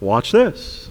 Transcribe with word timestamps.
Watch 0.00 0.32
this. 0.32 0.90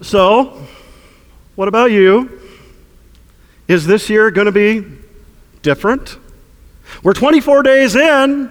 So, 0.00 0.64
what 1.56 1.68
about 1.68 1.90
you? 1.90 2.40
Is 3.68 3.86
this 3.86 4.08
year 4.08 4.30
going 4.30 4.46
to 4.46 4.52
be 4.52 4.84
different? 5.62 6.18
We're 7.02 7.14
24 7.14 7.62
days 7.62 7.96
in, 7.96 8.50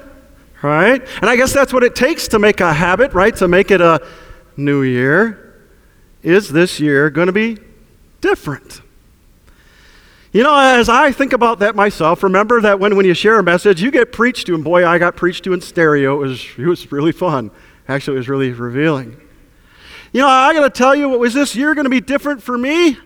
right? 0.62 1.02
And 1.22 1.30
I 1.30 1.36
guess 1.36 1.54
that's 1.54 1.72
what 1.72 1.84
it 1.84 1.96
takes 1.96 2.28
to 2.30 2.40
make 2.40 2.60
a 2.60 2.74
habit, 2.74 3.14
right? 3.14 3.36
To 3.38 3.48
make 3.48 3.72
it 3.72 3.82
a 3.82 4.06
new 4.58 4.84
year. 4.84 5.64
Is 6.22 6.50
this 6.50 6.80
year 6.80 7.10
going 7.10 7.28
to 7.28 7.34
be 7.34 7.58
different? 8.22 8.83
You 10.34 10.42
know, 10.42 10.58
as 10.58 10.90
I 10.90 11.12
think 11.12 11.32
about 11.32 11.60
that 11.60 11.76
myself, 11.76 12.24
remember 12.24 12.60
that 12.62 12.80
when, 12.80 12.96
when 12.96 13.06
you 13.06 13.14
share 13.14 13.38
a 13.38 13.44
message, 13.44 13.84
you 13.84 13.92
get 13.92 14.12
preached 14.12 14.48
to, 14.48 14.56
and 14.56 14.64
boy, 14.64 14.84
I 14.84 14.98
got 14.98 15.16
preached 15.16 15.44
to 15.44 15.54
in 15.54 15.62
stereo. 15.62 16.16
It 16.16 16.28
was, 16.28 16.46
it 16.58 16.66
was 16.66 16.92
really 16.92 17.12
fun. 17.12 17.52
Actually, 17.88 18.16
it 18.16 18.18
was 18.18 18.30
really 18.30 18.52
revealing. 18.52 19.22
You 20.12 20.22
know, 20.22 20.28
I 20.28 20.52
got 20.56 20.64
to 20.64 20.72
tell 20.72 20.96
you, 20.96 21.08
what 21.08 21.20
was 21.20 21.36
this 21.36 21.56
year 21.56 21.76
going 21.76 21.86
to 21.86 21.90
be 21.92 22.02
different 22.02 22.42
for 22.42 22.58
me? 22.58 22.98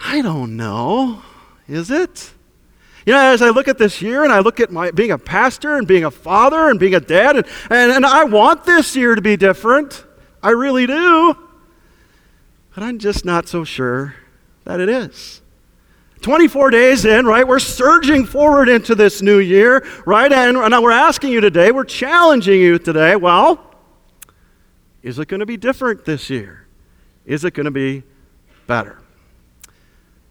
I 0.00 0.22
don't 0.22 0.56
know. 0.56 1.20
Is 1.66 1.90
it? 1.90 2.32
You 3.04 3.12
know, 3.12 3.32
as 3.32 3.42
I 3.42 3.48
look 3.48 3.66
at 3.66 3.78
this 3.78 4.00
year 4.00 4.22
and 4.22 4.32
I 4.32 4.38
look 4.38 4.60
at 4.60 4.70
my 4.70 4.92
being 4.92 5.10
a 5.10 5.18
pastor 5.18 5.76
and 5.76 5.86
being 5.86 6.04
a 6.04 6.12
father 6.12 6.68
and 6.68 6.78
being 6.78 6.94
a 6.94 7.00
dad, 7.00 7.38
and, 7.38 7.46
and, 7.70 7.90
and 7.90 8.06
I 8.06 8.22
want 8.22 8.64
this 8.64 8.94
year 8.94 9.16
to 9.16 9.22
be 9.22 9.36
different. 9.36 10.04
I 10.44 10.50
really 10.50 10.86
do. 10.86 11.36
But 12.72 12.84
I'm 12.84 13.00
just 13.00 13.24
not 13.24 13.48
so 13.48 13.64
sure 13.64 14.14
that 14.62 14.78
it 14.78 14.88
is. 14.88 15.39
24 16.20 16.70
days 16.70 17.04
in, 17.04 17.26
right? 17.26 17.46
We're 17.46 17.58
surging 17.58 18.24
forward 18.26 18.68
into 18.68 18.94
this 18.94 19.22
new 19.22 19.38
year, 19.38 19.86
right? 20.06 20.32
And, 20.32 20.56
and 20.56 20.82
we're 20.82 20.90
asking 20.90 21.32
you 21.32 21.40
today, 21.40 21.72
we're 21.72 21.84
challenging 21.84 22.60
you 22.60 22.78
today, 22.78 23.16
well, 23.16 23.74
is 25.02 25.18
it 25.18 25.28
going 25.28 25.40
to 25.40 25.46
be 25.46 25.56
different 25.56 26.04
this 26.04 26.28
year? 26.28 26.66
Is 27.24 27.44
it 27.44 27.54
going 27.54 27.64
to 27.64 27.70
be 27.70 28.02
better? 28.66 28.98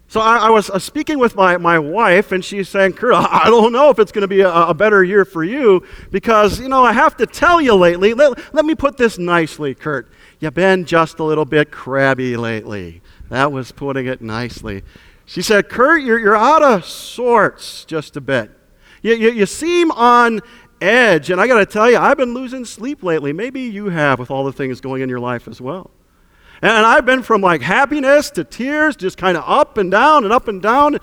So 0.09 0.21
I, 0.21 0.37
I 0.37 0.49
was 0.49 0.71
uh, 0.71 0.79
speaking 0.79 1.19
with 1.19 1.35
my, 1.35 1.57
my 1.57 1.77
wife, 1.77 2.31
and 2.31 2.43
she's 2.43 2.67
saying, 2.67 2.93
Kurt, 2.93 3.13
I 3.13 3.45
don't 3.45 3.71
know 3.71 3.91
if 3.91 3.99
it's 3.99 4.11
going 4.11 4.23
to 4.23 4.27
be 4.27 4.41
a, 4.41 4.51
a, 4.51 4.73
better 4.73 5.03
year 5.03 5.23
for 5.23 5.43
you 5.43 5.85
because, 6.09 6.59
you 6.59 6.67
know, 6.67 6.83
I 6.83 6.93
have 6.93 7.15
to 7.17 7.27
tell 7.27 7.61
you 7.61 7.75
lately, 7.75 8.15
let, 8.15 8.53
let 8.53 8.65
me 8.65 8.73
put 8.73 8.97
this 8.97 9.19
nicely, 9.19 9.75
Kurt. 9.75 10.09
You've 10.39 10.55
been 10.55 10.85
just 10.85 11.19
a 11.19 11.23
little 11.23 11.45
bit 11.45 11.69
crabby 11.69 12.37
lately. 12.37 13.03
That 13.29 13.51
was 13.51 13.71
putting 13.71 14.07
it 14.07 14.19
nicely. 14.19 14.83
She 15.29 15.43
said, 15.43 15.69
Kurt, 15.69 16.01
you're, 16.01 16.17
you're 16.17 16.35
out 16.35 16.63
of 16.63 16.85
sorts 16.85 17.85
just 17.85 18.17
a 18.17 18.21
bit. 18.21 18.49
You, 19.03 19.13
you, 19.13 19.29
you 19.29 19.45
seem 19.45 19.91
on 19.91 20.41
edge. 20.81 21.29
And 21.29 21.39
I 21.39 21.45
got 21.45 21.59
to 21.59 21.67
tell 21.67 21.87
you, 21.87 21.97
I've 21.97 22.17
been 22.17 22.33
losing 22.33 22.65
sleep 22.65 23.03
lately. 23.03 23.31
Maybe 23.31 23.61
you 23.61 23.89
have 23.89 24.17
with 24.17 24.31
all 24.31 24.43
the 24.43 24.51
things 24.51 24.81
going 24.81 25.03
in 25.03 25.07
your 25.07 25.19
life 25.19 25.47
as 25.47 25.61
well. 25.61 25.91
And 26.63 26.71
I've 26.71 27.05
been 27.05 27.21
from 27.21 27.41
like 27.41 27.61
happiness 27.61 28.31
to 28.31 28.43
tears, 28.43 28.95
just 28.95 29.19
kind 29.19 29.37
of 29.37 29.43
up 29.45 29.77
and 29.77 29.91
down 29.91 30.23
and 30.23 30.33
up 30.33 30.47
and 30.47 30.63
down. 30.63 30.97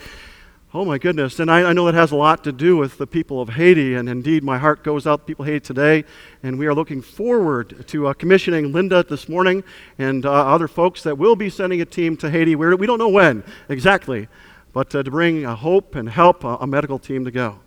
Oh 0.78 0.84
my 0.84 0.98
goodness. 0.98 1.40
And 1.40 1.50
I, 1.50 1.62
I, 1.62 1.72
know 1.72 1.86
that 1.86 1.94
has 1.94 2.12
a 2.12 2.16
lot 2.16 2.44
to 2.44 2.52
do 2.52 2.76
with 2.76 2.98
the 2.98 3.06
people 3.06 3.40
of 3.40 3.48
Haiti. 3.48 3.94
And 3.94 4.10
indeed, 4.10 4.44
my 4.44 4.58
heart 4.58 4.84
goes 4.84 5.06
out 5.06 5.20
to 5.20 5.24
people 5.24 5.46
Haiti 5.46 5.60
today. 5.60 6.04
And 6.42 6.58
we 6.58 6.66
are 6.66 6.74
looking 6.74 7.00
forward 7.00 7.88
to 7.88 8.08
uh, 8.08 8.12
commissioning 8.12 8.72
Linda 8.72 9.02
this 9.02 9.26
morning 9.26 9.64
and 9.96 10.26
uh, 10.26 10.30
other 10.30 10.68
folks 10.68 11.02
that 11.04 11.16
will 11.16 11.34
be 11.34 11.48
sending 11.48 11.80
a 11.80 11.86
team 11.86 12.14
to 12.18 12.28
Haiti. 12.28 12.54
We're, 12.56 12.76
we 12.76 12.86
don't 12.86 12.98
know 12.98 13.08
when 13.08 13.42
exactly, 13.70 14.28
but 14.74 14.94
uh, 14.94 15.02
to 15.02 15.10
bring 15.10 15.44
hope 15.44 15.94
and 15.94 16.10
help 16.10 16.44
a 16.44 16.66
medical 16.66 16.98
team 16.98 17.24
to 17.24 17.30
go. 17.30 17.58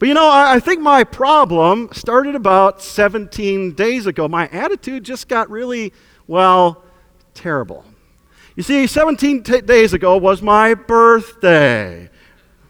But 0.00 0.08
you 0.08 0.14
know, 0.14 0.28
I, 0.28 0.54
I 0.54 0.58
think 0.58 0.80
my 0.80 1.04
problem 1.04 1.90
started 1.92 2.34
about 2.34 2.82
17 2.82 3.74
days 3.74 4.06
ago. 4.06 4.26
My 4.26 4.48
attitude 4.48 5.04
just 5.04 5.28
got 5.28 5.48
really, 5.48 5.92
well, 6.26 6.82
terrible. 7.34 7.84
You 8.60 8.64
see, 8.64 8.86
17 8.86 9.42
t- 9.42 9.60
days 9.62 9.94
ago 9.94 10.18
was 10.18 10.42
my 10.42 10.74
birthday. 10.74 12.10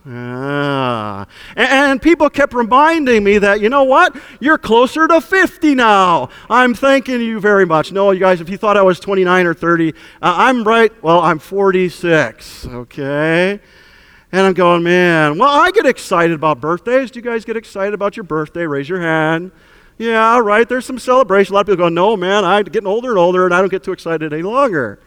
Ah. 0.07 1.27
And, 1.57 1.69
and, 1.69 2.01
people 2.01 2.31
kept 2.31 2.55
reminding 2.55 3.25
me 3.25 3.39
that, 3.39 3.61
you 3.61 3.69
know 3.69 3.83
what? 3.83 4.17
You're 4.39 4.57
closer 4.57 5.09
to 5.09 5.21
50 5.21 5.75
now. 5.75 6.29
I'm 6.49 6.75
thanking 6.75 7.21
you 7.21 7.41
very 7.41 7.67
much. 7.67 7.91
No, 7.91 8.13
you 8.13 8.21
guys, 8.21 8.41
if 8.41 8.49
you 8.49 8.57
thought 8.57 8.77
I 8.77 8.83
was 8.83 9.01
29 9.01 9.47
or 9.47 9.53
30, 9.53 9.89
uh, 9.89 9.93
I'm 10.23 10.63
right. 10.63 10.93
Well, 11.03 11.19
I'm 11.19 11.41
46, 11.41 12.67
okay? 12.67 13.59
And 14.31 14.47
I'm 14.47 14.55
going, 14.55 14.85
man, 14.85 15.39
well, 15.39 15.49
I 15.49 15.73
get 15.73 15.87
excited 15.87 16.37
about 16.37 16.61
birthdays. 16.61 17.11
Do 17.11 17.19
you 17.19 17.25
guys 17.25 17.45
get 17.45 17.57
excited 17.57 17.95
about 17.95 18.17
your 18.17 18.23
birthday? 18.23 18.65
Raise 18.65 18.89
your 18.89 19.01
hand. 19.01 19.51
Yeah, 19.99 20.39
right. 20.39 20.69
There's 20.69 20.87
some 20.87 21.01
celebration. 21.01 21.53
A 21.53 21.55
lot 21.57 21.63
of 21.63 21.67
people 21.67 21.85
go, 21.85 21.89
no, 21.89 22.17
man, 22.17 22.45
I'm 22.45 22.67
getting 22.67 22.87
older 22.87 23.09
and 23.09 23.19
older, 23.19 23.45
and 23.45 23.53
I 23.53 23.59
don't 23.59 23.71
get 23.71 23.83
too 23.83 23.91
excited 23.91 24.33
any 24.33 24.43
longer. 24.43 25.01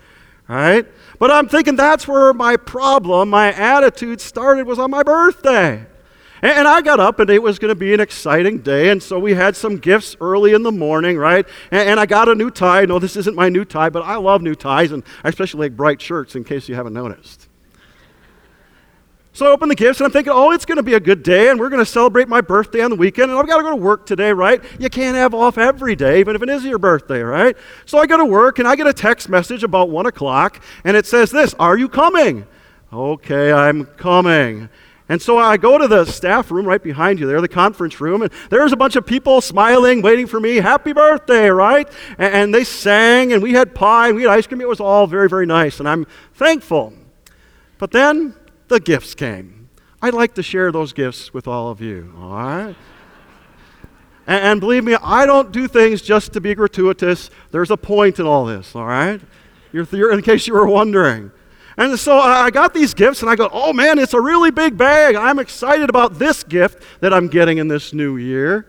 Right? 0.47 0.85
But 1.19 1.31
I'm 1.31 1.47
thinking 1.47 1.75
that's 1.75 2.07
where 2.07 2.33
my 2.33 2.57
problem, 2.57 3.29
my 3.29 3.53
attitude 3.53 4.19
started 4.19 4.67
was 4.67 4.79
on 4.79 4.91
my 4.91 5.03
birthday. 5.03 5.85
And 6.41 6.67
I 6.67 6.81
got 6.81 6.99
up 6.99 7.21
and 7.21 7.29
it 7.29 7.41
was 7.41 7.57
going 7.57 7.69
to 7.69 7.75
be 7.75 7.93
an 7.93 8.01
exciting 8.01 8.57
day. 8.57 8.89
And 8.89 9.01
so 9.01 9.17
we 9.17 9.33
had 9.33 9.55
some 9.55 9.77
gifts 9.77 10.17
early 10.19 10.53
in 10.53 10.63
the 10.63 10.73
morning, 10.73 11.17
right? 11.17 11.47
And, 11.71 11.97
I 11.97 12.05
got 12.05 12.27
a 12.27 12.35
new 12.35 12.51
tie. 12.51 12.83
No, 12.83 12.99
this 12.99 13.15
isn't 13.15 13.33
my 13.33 13.47
new 13.47 13.63
tie, 13.63 13.89
but 13.89 14.03
I 14.03 14.17
love 14.17 14.41
new 14.41 14.53
ties. 14.53 14.91
And 14.91 15.03
I 15.23 15.29
especially 15.29 15.69
like 15.69 15.77
bright 15.77 16.01
shirts 16.01 16.35
in 16.35 16.43
case 16.43 16.67
you 16.67 16.75
haven't 16.75 16.93
noticed. 16.93 17.47
So 19.35 19.47
I 19.47 19.49
open 19.49 19.67
the 19.67 19.75
gifts 19.75 19.99
and 19.99 20.05
I'm 20.05 20.11
thinking, 20.11 20.31
oh, 20.31 20.51
it's 20.51 20.63
going 20.63 20.75
to 20.77 20.83
be 20.83 20.93
a 20.93 20.99
good 20.99 21.23
day 21.23 21.49
and 21.49 21.59
we're 21.59 21.69
going 21.69 21.83
to 21.83 21.89
celebrate 21.89 22.27
my 22.27 22.39
birthday 22.39 22.81
on 22.81 22.91
the 22.91 22.95
weekend 22.95 23.31
and 23.31 23.39
I've 23.39 23.47
got 23.47 23.57
to 23.57 23.63
go 23.63 23.71
to 23.71 23.75
work 23.75 24.05
today, 24.05 24.31
right? 24.31 24.63
You 24.79 24.91
can't 24.91 25.15
have 25.15 25.33
off 25.33 25.57
every 25.57 25.95
day, 25.95 26.19
even 26.19 26.35
if 26.35 26.43
it 26.43 26.49
is 26.49 26.63
your 26.63 26.77
birthday, 26.77 27.21
right? 27.21 27.57
So 27.87 27.97
I 27.97 28.05
go 28.05 28.17
to 28.17 28.25
work 28.25 28.59
and 28.59 28.67
I 28.67 28.75
get 28.75 28.85
a 28.85 28.93
text 28.93 29.29
message 29.29 29.63
about 29.63 29.89
one 29.89 30.05
o'clock 30.05 30.61
and 30.83 30.95
it 30.95 31.07
says 31.07 31.31
this 31.31 31.55
Are 31.55 31.75
you 31.75 31.89
coming? 31.89 32.45
Okay, 32.93 33.51
I'm 33.51 33.85
coming. 33.85 34.69
And 35.09 35.19
so 35.19 35.39
I 35.39 35.57
go 35.57 35.79
to 35.79 35.87
the 35.87 36.05
staff 36.05 36.51
room 36.51 36.67
right 36.67 36.81
behind 36.81 37.19
you 37.19 37.25
there, 37.25 37.41
the 37.41 37.47
conference 37.47 37.99
room, 37.99 38.21
and 38.21 38.31
there's 38.51 38.71
a 38.71 38.77
bunch 38.77 38.95
of 38.95 39.05
people 39.05 39.41
smiling, 39.41 40.03
waiting 40.03 40.27
for 40.27 40.39
me. 40.39 40.57
Happy 40.57 40.93
birthday, 40.93 41.49
right? 41.49 41.89
And, 42.19 42.33
and 42.33 42.55
they 42.55 42.63
sang, 42.63 43.33
and 43.33 43.41
we 43.41 43.53
had 43.53 43.75
pie, 43.75 44.07
and 44.07 44.15
we 44.15 44.23
had 44.23 44.31
ice 44.31 44.47
cream. 44.47 44.61
It 44.61 44.67
was 44.67 44.79
all 44.79 45.07
very, 45.07 45.27
very 45.27 45.45
nice, 45.45 45.79
and 45.79 45.89
I'm 45.89 46.05
thankful. 46.35 46.93
But 47.79 47.91
then 47.91 48.35
the 48.73 48.79
gifts 48.79 49.13
came. 49.13 49.69
I'd 50.01 50.15
like 50.15 50.33
to 50.33 50.43
share 50.43 50.71
those 50.71 50.93
gifts 50.93 51.33
with 51.33 51.47
all 51.47 51.69
of 51.69 51.79
you, 51.79 52.11
all 52.17 52.33
right? 52.33 52.75
and, 54.25 54.59
believe 54.59 54.83
me, 54.83 54.95
I 55.01 55.25
don't 55.25 55.51
do 55.51 55.67
things 55.67 56.01
just 56.01 56.33
to 56.33 56.41
be 56.41 56.55
gratuitous. 56.55 57.29
There's 57.51 57.69
a 57.71 57.77
point 57.77 58.19
in 58.19 58.25
all 58.25 58.45
this, 58.45 58.75
all 58.75 58.85
right? 58.85 59.21
You're, 59.71 59.87
you're, 59.91 60.11
in 60.11 60.21
case 60.23 60.47
you 60.47 60.55
were 60.55 60.65
wondering. 60.65 61.31
And 61.77 61.99
so 61.99 62.17
I 62.17 62.49
got 62.49 62.73
these 62.73 62.93
gifts, 62.93 63.21
and 63.21 63.29
I 63.29 63.35
go, 63.35 63.47
oh 63.51 63.73
man, 63.73 63.99
it's 63.99 64.13
a 64.13 64.21
really 64.21 64.49
big 64.49 64.75
bag. 64.75 65.15
I'm 65.15 65.39
excited 65.39 65.89
about 65.89 66.17
this 66.17 66.43
gift 66.43 66.83
that 66.99 67.13
I'm 67.13 67.27
getting 67.27 67.59
in 67.59 67.67
this 67.67 67.93
new 67.93 68.17
year. 68.17 68.67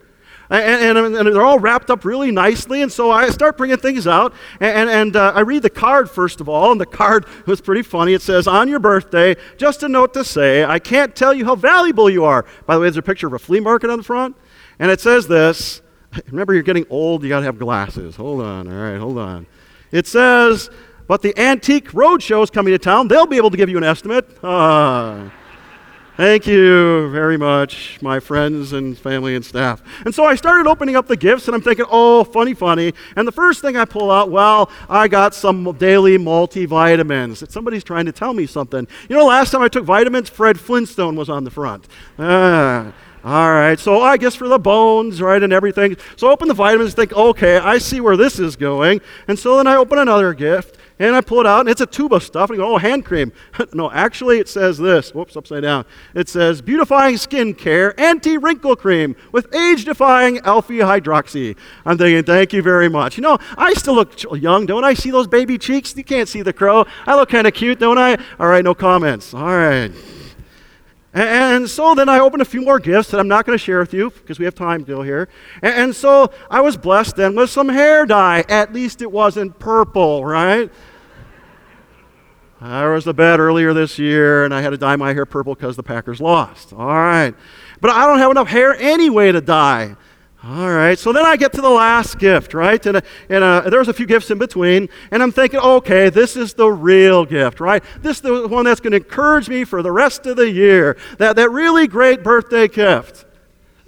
And, 0.50 0.98
and, 0.98 1.16
and, 1.16 1.26
they're 1.34 1.42
all 1.42 1.58
wrapped 1.58 1.90
up 1.90 2.04
really 2.04 2.30
nicely. 2.30 2.82
And 2.82 2.92
so 2.92 3.10
I 3.10 3.30
start 3.30 3.56
bringing 3.56 3.78
things 3.78 4.06
out. 4.06 4.34
And, 4.60 4.90
and 4.90 5.16
uh, 5.16 5.32
I 5.34 5.40
read 5.40 5.62
the 5.62 5.70
card 5.70 6.10
first 6.10 6.40
of 6.40 6.48
all. 6.48 6.72
And 6.72 6.80
the 6.80 6.86
card 6.86 7.26
was 7.46 7.60
pretty 7.60 7.82
funny. 7.82 8.12
It 8.12 8.22
says, 8.22 8.46
On 8.46 8.68
your 8.68 8.80
birthday, 8.80 9.36
just 9.56 9.82
a 9.82 9.88
note 9.88 10.14
to 10.14 10.24
say, 10.24 10.64
I 10.64 10.78
can't 10.78 11.16
tell 11.16 11.32
you 11.32 11.44
how 11.44 11.56
valuable 11.56 12.10
you 12.10 12.24
are. 12.24 12.44
By 12.66 12.74
the 12.74 12.80
way, 12.80 12.86
there's 12.86 12.96
a 12.96 13.02
picture 13.02 13.26
of 13.26 13.32
a 13.32 13.38
flea 13.38 13.60
market 13.60 13.90
on 13.90 13.98
the 13.98 14.04
front. 14.04 14.36
And 14.78 14.90
it 14.90 15.00
says 15.00 15.26
this 15.26 15.80
Remember, 16.26 16.52
you're 16.54 16.62
getting 16.62 16.86
old, 16.90 17.22
you 17.22 17.28
got 17.28 17.40
to 17.40 17.46
have 17.46 17.58
glasses. 17.58 18.16
Hold 18.16 18.42
on. 18.42 18.68
All 18.68 18.74
right, 18.74 18.98
hold 18.98 19.18
on. 19.18 19.46
It 19.90 20.06
says, 20.06 20.70
But 21.06 21.22
the 21.22 21.38
Antique 21.38 21.90
Roadshow 21.92 22.42
is 22.42 22.50
coming 22.50 22.72
to 22.72 22.78
town. 22.78 23.08
They'll 23.08 23.26
be 23.26 23.36
able 23.36 23.50
to 23.50 23.56
give 23.56 23.68
you 23.68 23.78
an 23.78 23.84
estimate. 23.84 24.26
Uh, 24.44 25.30
Thank 26.16 26.46
you 26.46 27.10
very 27.10 27.36
much, 27.36 28.00
my 28.00 28.20
friends 28.20 28.72
and 28.72 28.96
family 28.96 29.34
and 29.34 29.44
staff. 29.44 29.82
And 30.04 30.14
so 30.14 30.24
I 30.24 30.36
started 30.36 30.68
opening 30.68 30.94
up 30.94 31.08
the 31.08 31.16
gifts, 31.16 31.48
and 31.48 31.56
I'm 31.56 31.60
thinking, 31.60 31.86
oh, 31.90 32.22
funny, 32.22 32.54
funny. 32.54 32.94
And 33.16 33.26
the 33.26 33.32
first 33.32 33.60
thing 33.60 33.76
I 33.76 33.84
pull 33.84 34.12
out, 34.12 34.30
well, 34.30 34.70
I 34.88 35.08
got 35.08 35.34
some 35.34 35.72
daily 35.76 36.16
multivitamins. 36.16 37.50
Somebody's 37.50 37.82
trying 37.82 38.06
to 38.06 38.12
tell 38.12 38.32
me 38.32 38.46
something. 38.46 38.86
You 39.08 39.16
know, 39.16 39.26
last 39.26 39.50
time 39.50 39.62
I 39.62 39.66
took 39.66 39.84
vitamins, 39.84 40.28
Fred 40.28 40.60
Flintstone 40.60 41.16
was 41.16 41.28
on 41.28 41.42
the 41.42 41.50
front. 41.50 41.88
Ah. 42.16 42.92
All 43.24 43.52
right, 43.52 43.80
so 43.80 44.02
I 44.02 44.18
guess 44.18 44.34
for 44.34 44.48
the 44.48 44.58
bones, 44.58 45.22
right, 45.22 45.42
and 45.42 45.50
everything. 45.50 45.96
So 46.16 46.28
I 46.28 46.32
open 46.32 46.46
the 46.46 46.52
vitamins, 46.52 46.92
think, 46.92 47.12
okay, 47.14 47.56
I 47.56 47.78
see 47.78 48.00
where 48.00 48.18
this 48.18 48.38
is 48.38 48.54
going. 48.54 49.00
And 49.26 49.38
so 49.38 49.56
then 49.56 49.66
I 49.66 49.76
open 49.76 49.98
another 49.98 50.34
gift, 50.34 50.76
and 50.98 51.14
I 51.16 51.20
pull 51.20 51.40
it 51.40 51.46
out, 51.46 51.60
and 51.60 51.68
it's 51.68 51.80
a 51.80 51.86
tube 51.86 52.12
of 52.12 52.22
stuff. 52.22 52.50
And 52.50 52.60
I 52.60 52.62
go, 52.64 52.74
oh, 52.74 52.78
hand 52.78 53.04
cream. 53.04 53.32
no, 53.72 53.90
actually, 53.90 54.38
it 54.38 54.48
says 54.48 54.78
this. 54.78 55.14
Whoops, 55.14 55.36
upside 55.36 55.62
down. 55.62 55.84
It 56.14 56.28
says 56.28 56.62
beautifying 56.62 57.16
skin 57.16 57.54
care, 57.54 57.98
anti 57.98 58.36
wrinkle 58.36 58.76
cream 58.76 59.16
with 59.32 59.52
age 59.54 59.84
defying 59.84 60.38
alpha 60.40 60.72
hydroxy. 60.72 61.56
I'm 61.84 61.98
thinking, 61.98 62.24
thank 62.24 62.52
you 62.52 62.62
very 62.62 62.88
much. 62.88 63.16
You 63.16 63.22
know, 63.22 63.38
I 63.56 63.74
still 63.74 63.94
look 63.94 64.14
young, 64.40 64.66
don't 64.66 64.84
I? 64.84 64.94
See 64.94 65.10
those 65.10 65.26
baby 65.26 65.58
cheeks? 65.58 65.96
You 65.96 66.04
can't 66.04 66.28
see 66.28 66.42
the 66.42 66.52
crow. 66.52 66.86
I 67.06 67.16
look 67.16 67.30
kind 67.30 67.46
of 67.46 67.54
cute, 67.54 67.78
don't 67.78 67.98
I? 67.98 68.16
All 68.38 68.46
right, 68.46 68.64
no 68.64 68.74
comments. 68.74 69.34
All 69.34 69.42
right. 69.42 69.92
And 71.14 71.70
so 71.70 71.94
then 71.94 72.08
I 72.08 72.18
opened 72.18 72.42
a 72.42 72.44
few 72.44 72.60
more 72.60 72.80
gifts 72.80 73.12
that 73.12 73.20
I'm 73.20 73.28
not 73.28 73.46
going 73.46 73.56
to 73.56 73.64
share 73.64 73.78
with 73.78 73.94
you 73.94 74.10
because 74.10 74.40
we 74.40 74.44
have 74.46 74.54
time 74.56 74.82
still 74.82 75.02
here. 75.02 75.28
And 75.62 75.94
so 75.94 76.32
I 76.50 76.60
was 76.60 76.76
blessed 76.76 77.14
then 77.14 77.36
with 77.36 77.50
some 77.50 77.68
hair 77.68 78.04
dye. 78.04 78.44
At 78.48 78.72
least 78.72 79.00
it 79.00 79.12
wasn't 79.12 79.60
purple, 79.60 80.24
right? 80.24 80.72
I 82.60 82.86
was 82.88 83.04
the 83.04 83.14
bet 83.14 83.38
earlier 83.38 83.72
this 83.72 83.96
year 83.96 84.44
and 84.44 84.52
I 84.52 84.60
had 84.60 84.70
to 84.70 84.76
dye 84.76 84.96
my 84.96 85.14
hair 85.14 85.24
purple 85.24 85.54
because 85.54 85.76
the 85.76 85.84
Packers 85.84 86.20
lost. 86.20 86.72
All 86.72 86.86
right. 86.86 87.32
But 87.80 87.92
I 87.92 88.06
don't 88.06 88.18
have 88.18 88.32
enough 88.32 88.48
hair 88.48 88.74
anyway 88.74 89.30
to 89.30 89.40
dye. 89.40 89.96
All 90.46 90.68
right, 90.68 90.98
so 90.98 91.10
then 91.10 91.24
I 91.24 91.36
get 91.36 91.54
to 91.54 91.62
the 91.62 91.70
last 91.70 92.18
gift, 92.18 92.52
right? 92.52 92.84
And, 92.84 92.98
uh, 92.98 93.00
and 93.30 93.42
uh, 93.42 93.62
there's 93.70 93.88
a 93.88 93.94
few 93.94 94.04
gifts 94.04 94.30
in 94.30 94.36
between, 94.36 94.90
and 95.10 95.22
I'm 95.22 95.32
thinking, 95.32 95.58
okay, 95.58 96.10
this 96.10 96.36
is 96.36 96.52
the 96.52 96.68
real 96.70 97.24
gift, 97.24 97.60
right? 97.60 97.82
This 98.02 98.18
is 98.18 98.22
the 98.22 98.46
one 98.46 98.66
that's 98.66 98.80
going 98.80 98.90
to 98.90 98.98
encourage 98.98 99.48
me 99.48 99.64
for 99.64 99.82
the 99.82 99.90
rest 99.90 100.26
of 100.26 100.36
the 100.36 100.50
year. 100.50 100.98
That, 101.16 101.36
that 101.36 101.50
really 101.50 101.86
great 101.86 102.22
birthday 102.22 102.68
gift. 102.68 103.24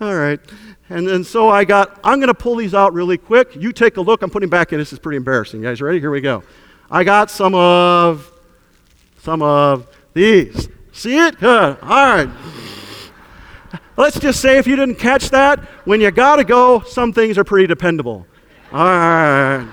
All 0.00 0.16
right. 0.16 0.40
And 0.88 1.06
then 1.06 1.22
so 1.22 1.48
I 1.48 1.64
got, 1.64 2.00
I'm 2.02 2.18
going 2.18 2.28
to 2.28 2.34
pull 2.34 2.56
these 2.56 2.74
out 2.74 2.92
really 2.92 3.18
quick. 3.18 3.54
You 3.54 3.72
take 3.72 3.98
a 3.98 4.00
look. 4.00 4.22
I'm 4.22 4.30
putting 4.30 4.48
back 4.48 4.72
in. 4.72 4.80
This 4.80 4.92
is 4.92 4.98
pretty 4.98 5.18
embarrassing. 5.18 5.60
You 5.60 5.68
guys 5.68 5.80
ready? 5.80 6.00
Here 6.00 6.10
we 6.10 6.20
go. 6.20 6.42
I 6.90 7.04
got 7.04 7.30
some 7.30 7.54
of, 7.54 8.32
some 9.20 9.42
of 9.42 9.86
these. 10.12 10.68
See 10.92 11.18
it? 11.18 11.38
Good. 11.38 11.78
All 11.82 11.88
right. 11.88 12.28
Let's 13.98 14.20
just 14.20 14.40
say 14.40 14.58
if 14.58 14.68
you 14.68 14.76
didn't 14.76 14.94
catch 14.94 15.30
that, 15.30 15.58
when 15.84 16.00
you 16.00 16.12
got 16.12 16.36
to 16.36 16.44
go, 16.44 16.82
some 16.82 17.12
things 17.12 17.36
are 17.36 17.42
pretty 17.42 17.66
dependable. 17.66 18.28
All 18.72 18.78
right. 18.78 19.68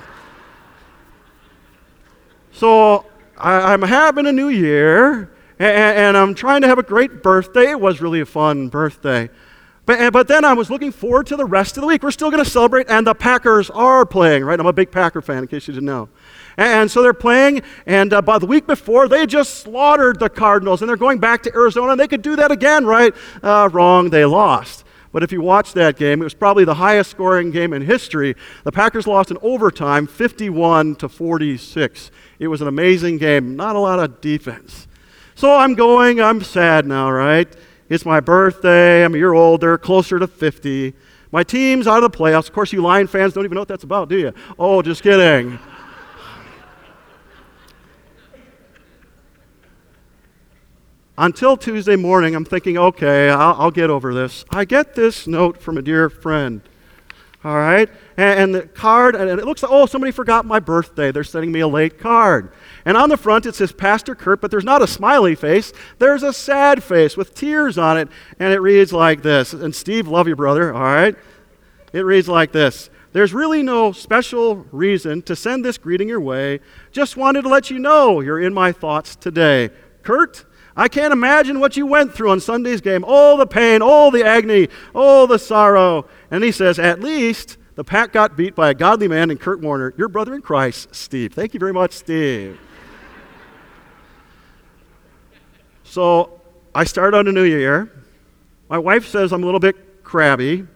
So 2.51 3.05
I, 3.37 3.75
am 3.75 3.83
having 3.83 4.25
a 4.25 4.31
new 4.31 4.49
year, 4.49 5.29
and, 5.59 5.97
and, 5.97 6.17
I'm 6.17 6.33
trying 6.33 6.61
to 6.61 6.67
have 6.67 6.79
a 6.79 6.83
great 6.83 7.21
birthday. 7.21 7.69
It 7.69 7.79
was 7.79 8.01
really 8.01 8.19
a 8.19 8.25
fun 8.25 8.69
birthday. 8.69 9.29
But, 9.85 9.99
eh, 9.99 10.09
but 10.09 10.27
then 10.27 10.43
I 10.43 10.53
was 10.53 10.71
looking 10.71 10.91
forward 10.91 11.27
to 11.27 11.35
the 11.35 11.45
rest 11.45 11.77
of 11.77 11.81
the 11.81 11.87
week. 11.87 12.01
We're 12.01 12.09
still 12.09 12.31
going 12.31 12.43
to 12.43 12.49
celebrate, 12.49 12.89
and 12.89 13.05
the 13.05 13.13
Packers 13.13 13.69
are 13.69 14.07
playing, 14.07 14.43
right? 14.43 14.59
I'm 14.59 14.65
a 14.65 14.73
big 14.73 14.89
Packer 14.89 15.21
fan, 15.21 15.43
in 15.43 15.47
case 15.47 15.67
you 15.67 15.75
didn't 15.75 15.85
know. 15.85 16.09
And 16.57 16.89
so 16.89 17.01
they're 17.01 17.13
playing, 17.13 17.61
and 17.85 18.13
uh, 18.13 18.21
by 18.21 18.39
the 18.39 18.45
week 18.45 18.65
before, 18.65 19.07
they 19.07 19.25
just 19.25 19.55
slaughtered 19.55 20.19
the 20.19 20.29
Cardinals, 20.29 20.81
and 20.81 20.89
they're 20.89 20.95
going 20.95 21.19
back 21.19 21.43
to 21.43 21.53
Arizona, 21.53 21.91
and 21.91 21.99
they 21.99 22.07
could 22.07 22.21
do 22.21 22.35
that 22.37 22.51
again, 22.51 22.85
right? 22.85 23.13
Uh, 23.43 23.69
wrong, 23.71 24.09
they 24.09 24.23
lost. 24.25 24.85
But 25.11 25.23
if 25.23 25.31
you 25.31 25.41
watch 25.41 25.73
that 25.73 25.95
game, 25.95 26.21
it 26.21 26.25
was 26.25 26.33
probably 26.33 26.65
the 26.65 26.73
highest 26.73 27.11
scoring 27.11 27.51
game 27.51 27.71
in 27.71 27.81
history. 27.81 28.35
The 28.65 28.71
Packers 28.73 29.07
lost 29.07 29.31
in 29.31 29.37
overtime, 29.41 30.07
51 30.07 30.95
to 30.95 31.07
46. 31.07 32.11
It 32.39 32.49
was 32.49 32.61
an 32.61 32.67
amazing 32.67 33.17
game, 33.17 33.55
not 33.55 33.77
a 33.77 33.79
lot 33.79 33.99
of 33.99 34.19
defense. 34.19 34.87
So 35.33 35.55
I'm 35.55 35.73
going, 35.73 36.19
I'm 36.19 36.41
sad 36.41 36.85
now, 36.85 37.09
right? 37.09 37.47
It's 37.87 38.05
my 38.05 38.19
birthday, 38.19 39.05
I'm 39.05 39.13
a 39.13 39.17
year 39.17 39.33
older, 39.33 39.77
closer 39.77 40.19
to 40.19 40.27
50. 40.27 40.93
My 41.31 41.43
team's 41.43 41.87
out 41.87 42.03
of 42.03 42.11
the 42.11 42.17
playoffs. 42.17 42.47
Of 42.47 42.53
course, 42.53 42.73
you 42.73 42.81
Lion 42.81 43.07
fans 43.07 43.33
don't 43.33 43.45
even 43.45 43.55
know 43.55 43.61
what 43.61 43.67
that's 43.67 43.83
about, 43.83 44.09
do 44.09 44.17
you? 44.17 44.33
Oh, 44.57 44.81
just 44.81 45.03
kidding. 45.03 45.59
Until 51.17 51.55
Tuesday 51.55 51.95
morning, 51.95 52.35
I'm 52.35 52.43
thinking, 52.43 52.77
okay, 52.77 53.29
I'll, 53.29 53.55
I'll, 53.57 53.71
get 53.71 53.89
over 53.89 54.13
this. 54.13 54.43
I 54.49 54.65
get 54.65 54.95
this 54.95 55.27
note 55.27 55.61
from 55.61 55.77
a 55.77 55.81
dear 55.81 56.09
friend. 56.09 56.61
All 57.41 57.55
right? 57.55 57.89
And, 58.17 58.39
and 58.39 58.55
the 58.55 58.63
card, 58.63 59.15
and 59.15 59.29
it 59.29 59.45
looks 59.45 59.63
like, 59.63 59.71
oh, 59.71 59.85
somebody 59.85 60.11
forgot 60.11 60.45
my 60.45 60.59
birthday. 60.59 61.11
They're 61.11 61.23
sending 61.23 61.53
me 61.53 61.61
a 61.61 61.67
late 61.69 61.99
card. 61.99 62.51
And 62.83 62.97
on 62.97 63.07
the 63.07 63.15
front, 63.15 63.45
it 63.45 63.55
says 63.55 63.71
Pastor 63.71 64.13
Kurt, 64.13 64.41
but 64.41 64.51
there's 64.51 64.65
not 64.65 64.81
a 64.81 64.87
smiley 64.87 65.35
face. 65.35 65.71
There's 65.99 66.23
a 66.23 66.33
sad 66.33 66.83
face 66.83 67.15
with 67.15 67.33
tears 67.33 67.77
on 67.77 67.97
it. 67.97 68.09
And 68.37 68.51
it 68.51 68.59
reads 68.59 68.91
like 68.91 69.21
this. 69.21 69.53
And 69.53 69.73
Steve, 69.73 70.09
love 70.09 70.27
you, 70.27 70.35
brother. 70.35 70.73
All 70.73 70.81
right? 70.81 71.15
It 71.93 72.01
reads 72.01 72.27
like 72.27 72.51
this 72.51 72.89
There's 73.13 73.33
really 73.33 73.63
no 73.63 73.93
special 73.93 74.65
reason 74.73 75.21
to 75.21 75.35
send 75.35 75.63
this 75.63 75.77
greeting 75.77 76.09
your 76.09 76.19
way. 76.19 76.59
Just 76.91 77.15
wanted 77.15 77.43
to 77.43 77.49
let 77.49 77.71
you 77.71 77.79
know 77.79 78.19
you're 78.19 78.41
in 78.41 78.53
my 78.53 78.73
thoughts 78.73 79.15
today. 79.15 79.69
Kurt, 80.03 80.45
I 80.77 80.87
can't 80.89 81.13
imagine 81.13 81.59
what 81.59 81.77
you 81.77 81.85
went 81.85 82.13
through 82.13 82.31
on 82.31 82.39
Sunday's 82.39 82.81
game. 82.81 83.05
All 83.05 83.37
the 83.37 83.47
pain, 83.47 83.81
all 83.81 84.11
the 84.11 84.25
agony, 84.25 84.67
all 84.93 85.25
the 85.25 85.39
sorrow. 85.39 86.05
And 86.29 86.43
he 86.43 86.51
says, 86.51 86.79
At 86.79 86.99
least 86.99 87.57
the 87.75 87.83
Pack 87.83 88.11
got 88.11 88.35
beat 88.35 88.55
by 88.55 88.71
a 88.71 88.73
godly 88.73 89.07
man 89.07 89.31
in 89.31 89.37
Kurt 89.37 89.61
Warner, 89.61 89.93
your 89.97 90.09
brother 90.09 90.33
in 90.33 90.41
Christ, 90.41 90.93
Steve. 90.93 91.33
Thank 91.33 91.53
you 91.53 91.59
very 91.59 91.73
much, 91.73 91.93
Steve. 91.93 92.59
so 95.83 96.41
I 96.73 96.83
start 96.83 97.13
on 97.13 97.27
a 97.27 97.31
new 97.31 97.43
year. 97.43 97.91
My 98.69 98.77
wife 98.77 99.07
says 99.07 99.31
I'm 99.31 99.43
a 99.43 99.45
little 99.45 99.59
bit 99.61 100.03
crabby. 100.03 100.67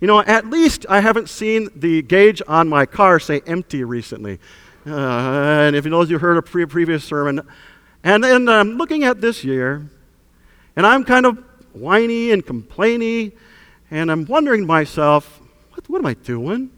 You 0.00 0.06
know, 0.06 0.20
at 0.20 0.48
least 0.48 0.86
I 0.88 1.00
haven't 1.00 1.28
seen 1.28 1.68
the 1.74 2.02
gauge 2.02 2.40
on 2.46 2.68
my 2.68 2.86
car 2.86 3.18
say 3.18 3.40
empty 3.46 3.82
recently. 3.82 4.38
Uh, 4.86 4.96
and 4.96 5.74
if 5.74 5.84
you 5.84 5.90
know, 5.90 6.02
you 6.02 6.18
heard 6.18 6.36
a 6.36 6.42
pre- 6.42 6.66
previous 6.66 7.04
sermon, 7.04 7.40
and 8.14 8.24
then 8.24 8.48
I'm 8.48 8.76
looking 8.76 9.04
at 9.04 9.20
this 9.20 9.44
year, 9.44 9.86
and 10.76 10.86
I'm 10.86 11.04
kind 11.04 11.26
of 11.26 11.38
whiny 11.72 12.32
and 12.32 12.44
complainy, 12.44 13.32
and 13.90 14.10
I'm 14.10 14.24
wondering 14.24 14.62
to 14.62 14.66
myself, 14.66 15.40
what, 15.72 15.88
what 15.88 15.98
am 15.98 16.06
I 16.06 16.14
doing? 16.14 16.70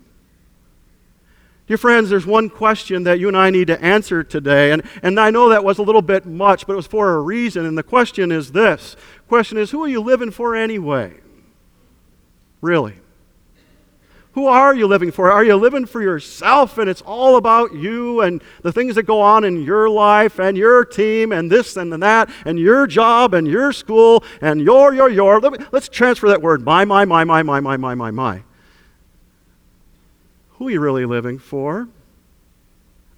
Dear 1.71 1.79
friends, 1.79 2.11
there's 2.11 2.27
one 2.27 2.51
question 2.51 3.05
that 3.05 3.21
you 3.21 3.29
and 3.29 3.37
I 3.37 3.51
need 3.51 3.69
to 3.69 3.81
answer 3.81 4.25
today. 4.25 4.73
And, 4.73 4.83
and 5.05 5.21
I 5.21 5.31
know 5.31 5.51
that 5.51 5.63
was 5.63 5.79
a 5.79 5.85
little 5.85 6.03
bit 6.03 6.27
much, 6.27 6.67
but 6.67 6.73
it 6.73 6.77
was 6.77 6.89
for 6.89 7.15
a 7.15 7.21
reason. 7.21 7.65
And 7.65 7.79
the 7.79 7.85
question 7.85 8.33
is 8.33 8.51
this 8.51 8.97
question 9.29 9.57
is, 9.57 9.71
who 9.71 9.85
are 9.85 9.89
you 9.89 10.01
living 10.01 10.33
for 10.33 10.57
anyway? 10.57 11.15
Really? 12.61 12.95
Who 14.33 14.47
are 14.47 14.75
you 14.75 14.87
living 14.87 15.11
for? 15.11 15.31
Are 15.31 15.43
you 15.43 15.57
living 15.57 15.87
for 15.87 16.01
yourself 16.01 16.79
and 16.79 16.89
it's 16.89 17.03
all 17.03 17.37
about 17.37 17.75
you 17.75 18.21
and 18.21 18.41
the 18.63 18.73
things 18.73 18.95
that 18.95 19.03
go 19.03 19.21
on 19.21 19.43
in 19.43 19.63
your 19.63 19.89
life 19.89 20.39
and 20.39 20.57
your 20.57 20.85
team 20.85 21.33
and 21.33 21.51
this 21.51 21.77
and 21.77 21.93
that 21.93 22.31
and 22.45 22.59
your 22.59 22.87
job 22.87 23.35
and 23.35 23.49
your 23.49 23.73
school 23.73 24.23
and 24.41 24.61
your, 24.61 24.95
your, 24.95 25.09
your? 25.09 25.41
Let 25.41 25.53
me, 25.53 25.67
let's 25.73 25.89
transfer 25.89 26.29
that 26.29 26.43
word 26.43 26.63
my, 26.63 26.85
my, 26.85 27.05
my, 27.05 27.25
my, 27.25 27.43
my, 27.43 27.61
my, 27.61 27.77
my, 27.77 27.95
my, 27.95 28.11
my. 28.13 28.43
Who 30.53 30.69
are 30.69 30.71
you 30.71 30.81
really 30.81 31.07
living 31.07 31.39
for? 31.39 31.89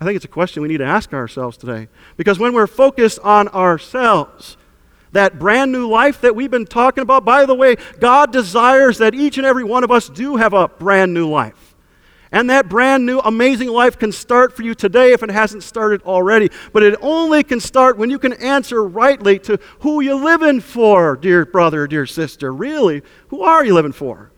I 0.01 0.05
think 0.05 0.17
it's 0.17 0.25
a 0.25 0.29
question 0.29 0.63
we 0.63 0.69
need 0.69 0.79
to 0.79 0.85
ask 0.85 1.13
ourselves 1.13 1.59
today. 1.59 1.89
Because 2.17 2.39
when 2.39 2.55
we're 2.55 2.67
focused 2.67 3.19
on 3.21 3.49
ourselves, 3.49 4.57
that 5.13 5.39
brand 5.39 5.73
new 5.73 5.89
life 5.89 6.21
that 6.23 6.35
we've 6.35 6.51
been 6.51 6.67
talking 6.67 7.03
about. 7.03 7.25
By 7.25 7.47
the 7.47 7.55
way, 7.55 7.77
God 8.01 8.33
desires 8.33 8.99
that 8.99 9.15
each 9.15 9.39
and 9.39 9.47
every 9.47 9.65
one 9.65 9.85
of 9.85 9.91
us 9.91 10.09
do 10.09 10.37
have 10.37 10.53
a 10.53 10.69
brand 10.69 11.15
new 11.15 11.29
life. 11.29 11.73
And 12.35 12.49
that 12.49 12.71
brand 12.71 13.05
new, 13.05 13.19
amazing 13.19 13.69
life 13.69 13.99
can 13.99 14.11
start 14.11 14.57
for 14.57 14.63
you 14.63 14.75
today 14.75 15.13
if 15.13 15.23
it 15.23 15.31
hasn't 15.31 15.63
started 15.63 16.03
already. 16.03 16.51
But 16.73 16.83
it 16.83 16.99
only 17.03 17.45
can 17.45 17.61
start 17.61 17.99
when 17.99 18.09
you 18.09 18.19
can 18.19 18.33
answer 18.33 18.83
rightly 18.83 19.39
to 19.41 19.61
who 19.81 20.01
you're 20.01 20.15
living 20.15 20.61
for, 20.61 21.17
dear 21.17 21.45
brother, 21.45 21.87
dear 21.87 22.07
sister. 22.07 22.53
Really, 22.53 23.03
who 23.29 23.43
are 23.43 23.63
you 23.63 23.75
living 23.75 23.93
for? 23.93 24.32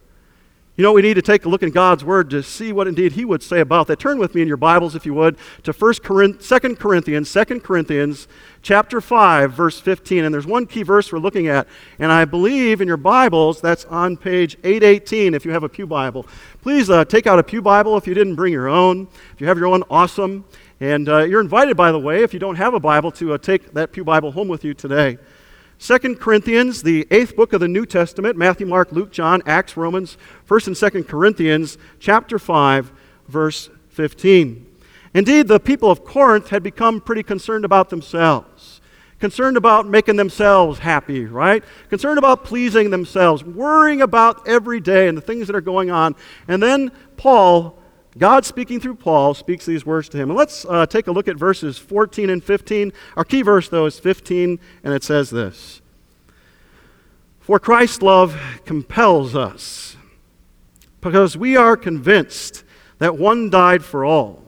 You 0.77 0.83
know, 0.83 0.93
we 0.93 1.03
need 1.03 1.15
to 1.15 1.23
take 1.23 1.45
a 1.45 1.49
look 1.49 1.63
in 1.63 1.71
God's 1.71 2.05
Word 2.05 2.31
to 2.31 2.43
see 2.43 2.73
what 2.73 2.89
indeed 2.89 3.13
He 3.13 3.25
would 3.25 3.45
say 3.45 3.61
about 3.61 3.87
that. 3.87 4.01
Turn 4.01 4.19
with 4.19 4.35
me 4.35 4.43
in 4.43 4.49
your 4.49 4.57
Bibles, 4.57 4.97
if 4.97 5.07
you 5.07 5.15
would, 5.15 5.37
to 5.63 5.73
1 5.73 5.95
Corinth, 6.03 6.45
2 6.45 6.75
Corinthians, 6.75 7.33
2 7.33 7.61
Corinthians 7.61 8.27
chapter 8.61 9.01
5, 9.01 9.53
verse 9.53 9.79
15. 9.79 10.25
And 10.25 10.35
there's 10.35 10.49
one 10.49 10.67
key 10.67 10.83
verse 10.83 11.13
we're 11.13 11.21
looking 11.21 11.47
at, 11.47 11.69
and 12.01 12.11
I 12.11 12.25
believe 12.25 12.81
in 12.81 12.89
your 12.89 12.97
Bibles 12.97 13.61
that's 13.61 13.85
on 13.85 14.17
page 14.17 14.57
818 14.65 15.35
if 15.35 15.45
you 15.45 15.53
have 15.53 15.63
a 15.63 15.69
Pew 15.69 15.87
Bible. 15.87 16.27
Please 16.61 16.91
uh, 16.91 17.05
take 17.05 17.29
out 17.29 17.39
a 17.39 17.45
Pew 17.45 17.63
Bible 17.63 17.97
if 17.97 18.09
you 18.09 18.15
didn't 18.15 18.35
bring 18.35 18.53
your 18.53 18.67
own. 18.67 19.07
If 19.33 19.41
you 19.41 19.47
have 19.47 19.59
your 19.59 19.69
own, 19.69 19.85
awesome. 19.89 20.45
And 20.81 21.09
uh, 21.09 21.19
you're 21.23 21.41
invited, 21.41 21.77
by 21.77 21.93
the 21.93 22.01
way, 22.01 22.25
if 22.25 22.35
you 22.35 22.41
don't 22.41 22.57
have 22.57 22.75
a 22.75 22.81
Bible, 22.81 23.13
to 23.13 23.35
uh, 23.35 23.39
take 23.39 23.75
that 23.75 23.93
Pew 23.93 24.03
Bible 24.03 24.33
home 24.33 24.49
with 24.49 24.65
you 24.65 24.75
today. 24.75 25.19
Second 25.79 26.21
Corinthians, 26.21 26.83
the 26.83 27.07
eighth 27.11 27.37
book 27.37 27.53
of 27.53 27.61
the 27.61 27.69
New 27.69 27.85
Testament, 27.85 28.37
Matthew, 28.37 28.67
Mark, 28.67 28.93
Luke, 28.93 29.11
John, 29.11 29.43
Acts, 29.47 29.77
Romans, 29.77 30.17
1st 30.49 30.67
and 30.69 30.77
2nd 30.77 31.09
Corinthians, 31.09 31.79
chapter 31.99 32.39
5, 32.39 32.93
verse 33.29 33.71
15. 33.91 34.67
Indeed, 35.15 35.49
the 35.49 35.61
people 35.61 35.91
of 35.91 36.05
Corinth 36.05 36.49
had 36.49 36.63
become 36.63 37.01
pretty 37.01 37.23
concerned 37.23 37.65
about 37.65 37.91
themselves, 37.91 38.81
concerned 39.21 39.57
about 39.57 39.87
making 39.87 40.17
themselves 40.17 40.81
happy, 40.81 41.25
right? 41.25 41.63
Concerned 41.89 42.19
about 42.19 42.45
pleasing 42.45 42.91
themselves, 42.91 43.45
worrying 43.45 44.03
about 44.03 44.47
every 44.49 44.81
day 44.81 45.07
and 45.09 45.17
the 45.17 45.23
things 45.23 45.47
that 45.47 45.55
are 45.55 45.61
going 45.61 45.91
on. 45.91 46.17
And 46.49 46.63
then 46.63 46.91
Paul, 47.17 47.79
God 48.17 48.45
speaking 48.45 48.81
through 48.81 48.95
Paul, 48.97 49.35
speaks 49.35 49.67
these 49.67 49.85
words 49.85 50.09
to 50.11 50.17
him. 50.17 50.31
And 50.31 50.39
let's 50.39 50.65
uh, 50.65 50.87
take 50.87 51.09
a 51.09 51.13
look 51.13 51.27
at 51.27 51.37
verses 51.37 51.79
14 51.79 52.31
and 52.31 52.43
15. 52.43 52.93
Our 53.17 53.25
key 53.25 53.43
verse, 53.43 53.69
though, 53.69 53.87
is 53.87 53.99
15, 53.99 54.59
and 54.85 54.95
it 54.95 55.03
says 55.03 55.31
this 55.31 55.83
For 57.41 57.59
Christ's 57.59 58.03
love 58.03 58.41
compels 58.65 59.35
us, 59.35 59.97
because 61.01 61.37
we 61.37 61.57
are 61.57 61.77
convinced 61.77 62.65
that 62.99 63.19
one 63.19 63.51
died 63.51 63.85
for 63.85 64.05
all 64.05 64.45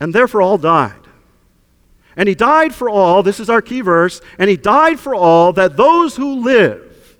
and 0.00 0.14
therefore 0.14 0.40
all 0.40 0.58
died. 0.58 0.94
And 2.16 2.28
he 2.28 2.34
died 2.34 2.74
for 2.74 2.88
all, 2.88 3.22
this 3.22 3.38
is 3.38 3.48
our 3.48 3.62
key 3.62 3.82
verse, 3.82 4.20
and 4.38 4.50
he 4.50 4.56
died 4.56 4.98
for 4.98 5.14
all 5.14 5.52
that 5.52 5.76
those 5.76 6.16
who 6.16 6.42
live 6.42 7.18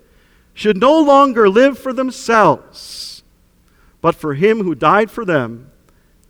should 0.55 0.77
no 0.77 1.01
longer 1.01 1.49
live 1.49 1.79
for 1.79 1.93
themselves, 1.93 3.20
but 4.01 4.15
for 4.15 4.35
him 4.35 4.63
who 4.63 4.75
died 4.75 5.11
for 5.11 5.25
them 5.25 5.71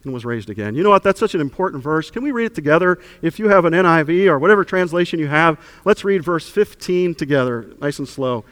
and 0.05 0.15
was 0.15 0.25
raised 0.25 0.49
again. 0.49 0.75
You 0.75 0.83
know 0.83 0.91
what? 0.91 1.03
That's 1.03 1.21
such 1.21 1.35
an 1.35 1.41
important 1.41 1.83
verse. 1.83 2.11
Can 2.11 2.23
we 2.23 2.31
read 2.31 2.47
it 2.47 2.55
together? 2.55 2.99
If 3.23 3.39
you 3.39 3.49
have 3.49 3.65
an 3.65 3.75
NIV 3.75 4.27
or 4.27 4.39
whatever 4.39 4.65
translation 4.65 5.19
you 5.19 5.29
have, 5.29 5.61
let's 5.85 6.05
read 6.05 6.25
verse 6.25 6.49
15 6.49 7.15
together, 7.15 7.67
nice 7.81 7.99
and 7.99 8.09
slow. 8.09 8.45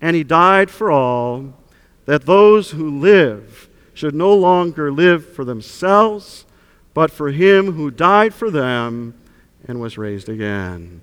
And 0.00 0.16
he 0.16 0.24
died 0.24 0.70
for 0.70 0.90
all 0.90 1.54
that 2.06 2.24
those 2.24 2.70
who 2.70 2.98
live 2.98 3.68
should 3.94 4.14
no 4.14 4.34
longer 4.34 4.90
live 4.92 5.26
for 5.34 5.44
themselves 5.44 6.46
but 6.96 7.10
for 7.10 7.30
him 7.30 7.72
who 7.72 7.90
died 7.90 8.32
for 8.32 8.50
them 8.50 9.12
and 9.68 9.78
was 9.82 9.98
raised 9.98 10.30
again. 10.30 11.02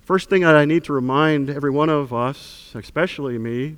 First 0.00 0.28
thing 0.28 0.42
that 0.42 0.56
I 0.56 0.64
need 0.64 0.82
to 0.84 0.92
remind 0.92 1.48
every 1.48 1.70
one 1.70 1.88
of 1.88 2.12
us, 2.12 2.72
especially 2.74 3.38
me, 3.38 3.76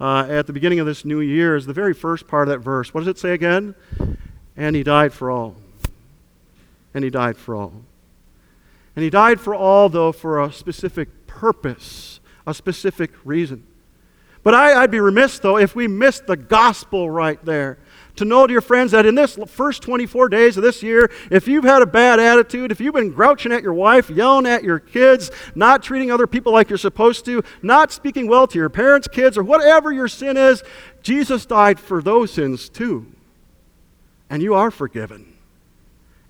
uh, 0.00 0.26
at 0.28 0.46
the 0.46 0.52
beginning 0.52 0.78
of 0.80 0.86
this 0.86 1.04
new 1.04 1.20
year 1.20 1.56
is 1.56 1.66
the 1.66 1.72
very 1.72 1.94
first 1.94 2.26
part 2.26 2.48
of 2.48 2.54
that 2.54 2.58
verse. 2.58 2.92
What 2.92 3.00
does 3.00 3.08
it 3.08 3.18
say 3.18 3.32
again? 3.32 3.74
And 4.56 4.76
he 4.76 4.82
died 4.82 5.12
for 5.12 5.30
all. 5.30 5.56
And 6.94 7.04
he 7.04 7.10
died 7.10 7.36
for 7.36 7.54
all. 7.54 7.72
And 8.94 9.02
he 9.02 9.10
died 9.10 9.40
for 9.40 9.54
all, 9.54 9.88
though, 9.88 10.12
for 10.12 10.42
a 10.42 10.52
specific 10.52 11.26
purpose, 11.26 12.20
a 12.46 12.54
specific 12.54 13.10
reason. 13.24 13.66
But 14.42 14.54
I, 14.54 14.80
would 14.80 14.90
be 14.90 15.00
remiss, 15.00 15.38
though, 15.38 15.58
if 15.58 15.74
we 15.74 15.88
missed 15.88 16.26
the 16.26 16.36
gospel 16.36 17.10
right 17.10 17.42
there 17.44 17.78
to 18.16 18.24
know, 18.24 18.46
dear 18.46 18.60
friends, 18.60 18.92
that 18.92 19.06
in 19.06 19.14
this 19.14 19.38
first 19.46 19.82
24 19.82 20.28
days 20.28 20.56
of 20.56 20.62
this 20.62 20.82
year, 20.82 21.10
if 21.30 21.46
you've 21.46 21.64
had 21.64 21.82
a 21.82 21.86
bad 21.86 22.18
attitude, 22.18 22.72
if 22.72 22.80
you've 22.80 22.94
been 22.94 23.10
grouching 23.10 23.52
at 23.52 23.62
your 23.62 23.74
wife, 23.74 24.10
yelling 24.10 24.46
at 24.46 24.64
your 24.64 24.78
kids, 24.78 25.30
not 25.54 25.82
treating 25.82 26.10
other 26.10 26.26
people 26.26 26.52
like 26.52 26.68
you're 26.68 26.78
supposed 26.78 27.24
to, 27.26 27.42
not 27.62 27.92
speaking 27.92 28.26
well 28.26 28.46
to 28.46 28.58
your 28.58 28.68
parents, 28.68 29.08
kids, 29.08 29.38
or 29.38 29.42
whatever 29.42 29.92
your 29.92 30.08
sin 30.08 30.36
is, 30.36 30.62
Jesus 31.02 31.46
died 31.46 31.78
for 31.78 32.02
those 32.02 32.32
sins 32.32 32.68
too. 32.68 33.06
And 34.28 34.42
you 34.42 34.54
are 34.54 34.70
forgiven. 34.70 35.34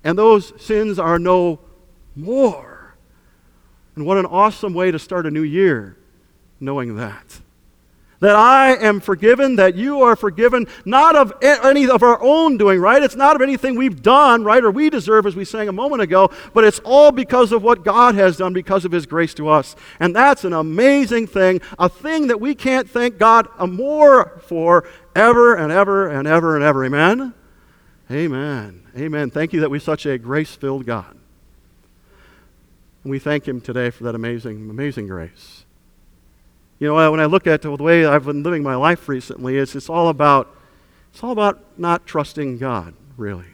And 0.03 0.17
those 0.17 0.53
sins 0.61 0.99
are 0.99 1.17
no 1.17 1.59
more. 2.15 2.95
And 3.95 4.05
what 4.05 4.17
an 4.17 4.25
awesome 4.25 4.73
way 4.73 4.91
to 4.91 4.99
start 4.99 5.25
a 5.25 5.31
new 5.31 5.41
year, 5.41 5.97
knowing 6.59 6.95
that 6.97 7.41
that 8.19 8.35
I 8.35 8.75
am 8.75 8.99
forgiven, 8.99 9.57
that 9.57 9.75
you 9.75 10.01
are 10.01 10.15
forgiven, 10.15 10.67
not 10.85 11.15
of 11.15 11.33
any 11.41 11.89
of 11.89 12.01
our 12.03 12.21
own 12.21 12.57
doing, 12.57 12.79
right? 12.79 13.01
It's 13.03 13.15
not 13.15 13.35
of 13.35 13.41
anything 13.41 13.75
we've 13.75 14.01
done, 14.01 14.43
right, 14.43 14.63
or 14.63 14.71
we 14.71 14.89
deserve, 14.89 15.25
as 15.25 15.35
we 15.35 15.45
sang 15.45 15.67
a 15.67 15.73
moment 15.73 16.01
ago, 16.01 16.31
but 16.53 16.63
it's 16.63 16.79
all 16.79 17.11
because 17.11 17.51
of 17.51 17.63
what 17.63 17.83
God 17.83 18.15
has 18.15 18.37
done 18.37 18.53
because 18.53 18.85
of 18.85 18.91
His 18.91 19.05
grace 19.05 19.33
to 19.35 19.49
us. 19.49 19.75
And 19.99 20.15
that's 20.15 20.43
an 20.43 20.53
amazing 20.53 21.27
thing, 21.27 21.61
a 21.77 21.89
thing 21.89 22.27
that 22.27 22.41
we 22.41 22.55
can't 22.55 22.89
thank 22.89 23.17
God 23.17 23.47
more 23.59 24.39
for 24.45 24.87
ever 25.15 25.55
and 25.55 25.71
ever 25.71 26.07
and 26.07 26.27
ever 26.27 26.55
and 26.55 26.63
ever. 26.63 26.85
Amen? 26.85 27.33
Amen. 28.09 28.83
Amen. 28.97 29.29
Thank 29.29 29.53
you 29.53 29.59
that 29.59 29.69
we're 29.69 29.79
such 29.79 30.05
a 30.05 30.17
grace 30.17 30.55
filled 30.55 30.85
God. 30.85 31.17
And 33.03 33.11
we 33.11 33.19
thank 33.19 33.47
Him 33.47 33.61
today 33.61 33.89
for 33.89 34.03
that 34.05 34.15
amazing, 34.15 34.69
amazing 34.69 35.07
grace. 35.07 35.56
You 36.79 36.87
know, 36.87 37.11
when 37.11 37.19
I 37.19 37.25
look 37.25 37.47
at 37.47 37.61
the 37.63 37.71
way 37.71 38.05
I've 38.05 38.25
been 38.25 38.43
living 38.43 38.63
my 38.63 38.75
life 38.75 39.09
recently, 39.09 39.57
it's, 39.57 39.75
it's 39.75 39.89
all 39.89 40.09
about 40.09 40.55
It's 41.13 41.23
all 41.23 41.31
about 41.31 41.59
not 41.77 42.05
trusting 42.05 42.59
God, 42.59 42.93
really. 43.17 43.45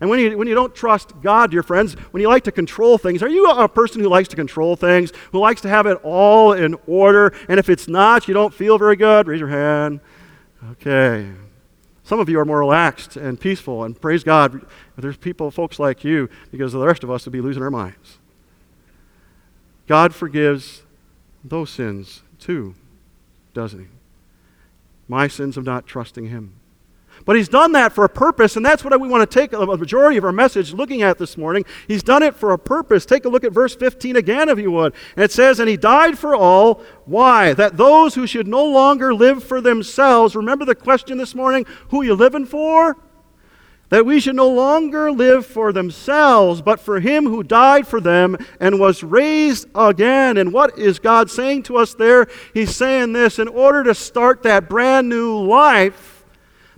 And 0.00 0.08
when 0.08 0.20
you, 0.20 0.38
when 0.38 0.48
you 0.48 0.54
don't 0.54 0.74
trust 0.74 1.20
God, 1.20 1.50
dear 1.50 1.62
friends, 1.62 1.94
when 2.12 2.20
you 2.22 2.28
like 2.28 2.44
to 2.44 2.52
control 2.52 2.96
things, 2.98 3.22
are 3.22 3.28
you 3.28 3.44
a 3.50 3.68
person 3.68 4.00
who 4.00 4.08
likes 4.08 4.28
to 4.28 4.36
control 4.36 4.76
things, 4.76 5.12
who 5.32 5.40
likes 5.40 5.60
to 5.62 5.68
have 5.68 5.86
it 5.86 5.98
all 6.02 6.52
in 6.52 6.76
order? 6.86 7.34
And 7.48 7.58
if 7.58 7.68
it's 7.68 7.88
not, 7.88 8.28
you 8.28 8.32
don't 8.32 8.54
feel 8.54 8.78
very 8.78 8.96
good? 8.96 9.26
Raise 9.26 9.40
your 9.40 9.48
hand. 9.48 10.00
Okay. 10.72 11.30
Some 12.04 12.20
of 12.20 12.28
you 12.28 12.38
are 12.38 12.44
more 12.44 12.60
relaxed 12.60 13.16
and 13.16 13.38
peaceful, 13.38 13.84
and 13.84 14.00
praise 14.00 14.24
God, 14.24 14.64
there's 14.96 15.18
people, 15.18 15.50
folks 15.50 15.78
like 15.78 16.04
you, 16.04 16.30
because 16.50 16.72
the 16.72 16.86
rest 16.86 17.04
of 17.04 17.10
us 17.10 17.26
would 17.26 17.32
be 17.32 17.42
losing 17.42 17.62
our 17.62 17.70
minds. 17.70 18.18
God 19.86 20.14
forgives 20.14 20.84
those 21.44 21.68
sins 21.70 22.22
too, 22.38 22.74
doesn't 23.54 23.80
He? 23.80 23.86
My 25.06 25.28
sins 25.28 25.56
of 25.56 25.64
not 25.64 25.86
trusting 25.86 26.26
Him. 26.26 26.54
But 27.24 27.36
he's 27.36 27.48
done 27.48 27.72
that 27.72 27.92
for 27.92 28.04
a 28.04 28.08
purpose, 28.08 28.56
and 28.56 28.64
that's 28.64 28.84
what 28.84 28.98
we 29.00 29.08
want 29.08 29.28
to 29.28 29.38
take 29.38 29.52
a 29.52 29.66
majority 29.66 30.16
of 30.16 30.24
our 30.24 30.32
message 30.32 30.72
looking 30.72 31.02
at 31.02 31.18
this 31.18 31.36
morning. 31.36 31.64
He's 31.86 32.02
done 32.02 32.22
it 32.22 32.34
for 32.34 32.52
a 32.52 32.58
purpose. 32.58 33.04
Take 33.04 33.24
a 33.24 33.28
look 33.28 33.44
at 33.44 33.52
verse 33.52 33.74
15 33.74 34.16
again, 34.16 34.48
if 34.48 34.58
you 34.58 34.70
would. 34.70 34.94
And 35.16 35.24
it 35.24 35.32
says, 35.32 35.58
And 35.58 35.68
he 35.68 35.76
died 35.76 36.18
for 36.18 36.34
all. 36.34 36.82
Why? 37.04 37.54
That 37.54 37.76
those 37.76 38.14
who 38.14 38.26
should 38.26 38.46
no 38.46 38.64
longer 38.64 39.14
live 39.14 39.42
for 39.42 39.60
themselves, 39.60 40.36
remember 40.36 40.64
the 40.64 40.74
question 40.74 41.18
this 41.18 41.34
morning 41.34 41.66
who 41.88 42.02
are 42.02 42.04
you 42.04 42.14
living 42.14 42.46
for? 42.46 42.96
That 43.90 44.04
we 44.04 44.20
should 44.20 44.36
no 44.36 44.48
longer 44.48 45.10
live 45.10 45.46
for 45.46 45.72
themselves, 45.72 46.60
but 46.60 46.78
for 46.78 47.00
him 47.00 47.24
who 47.24 47.42
died 47.42 47.86
for 47.86 48.00
them 48.00 48.36
and 48.60 48.78
was 48.78 49.02
raised 49.02 49.66
again. 49.74 50.36
And 50.36 50.52
what 50.52 50.78
is 50.78 50.98
God 50.98 51.30
saying 51.30 51.62
to 51.64 51.78
us 51.78 51.94
there? 51.94 52.26
He's 52.52 52.76
saying 52.76 53.14
this 53.14 53.38
in 53.38 53.48
order 53.48 53.82
to 53.84 53.94
start 53.94 54.42
that 54.42 54.68
brand 54.68 55.08
new 55.08 55.38
life 55.38 56.14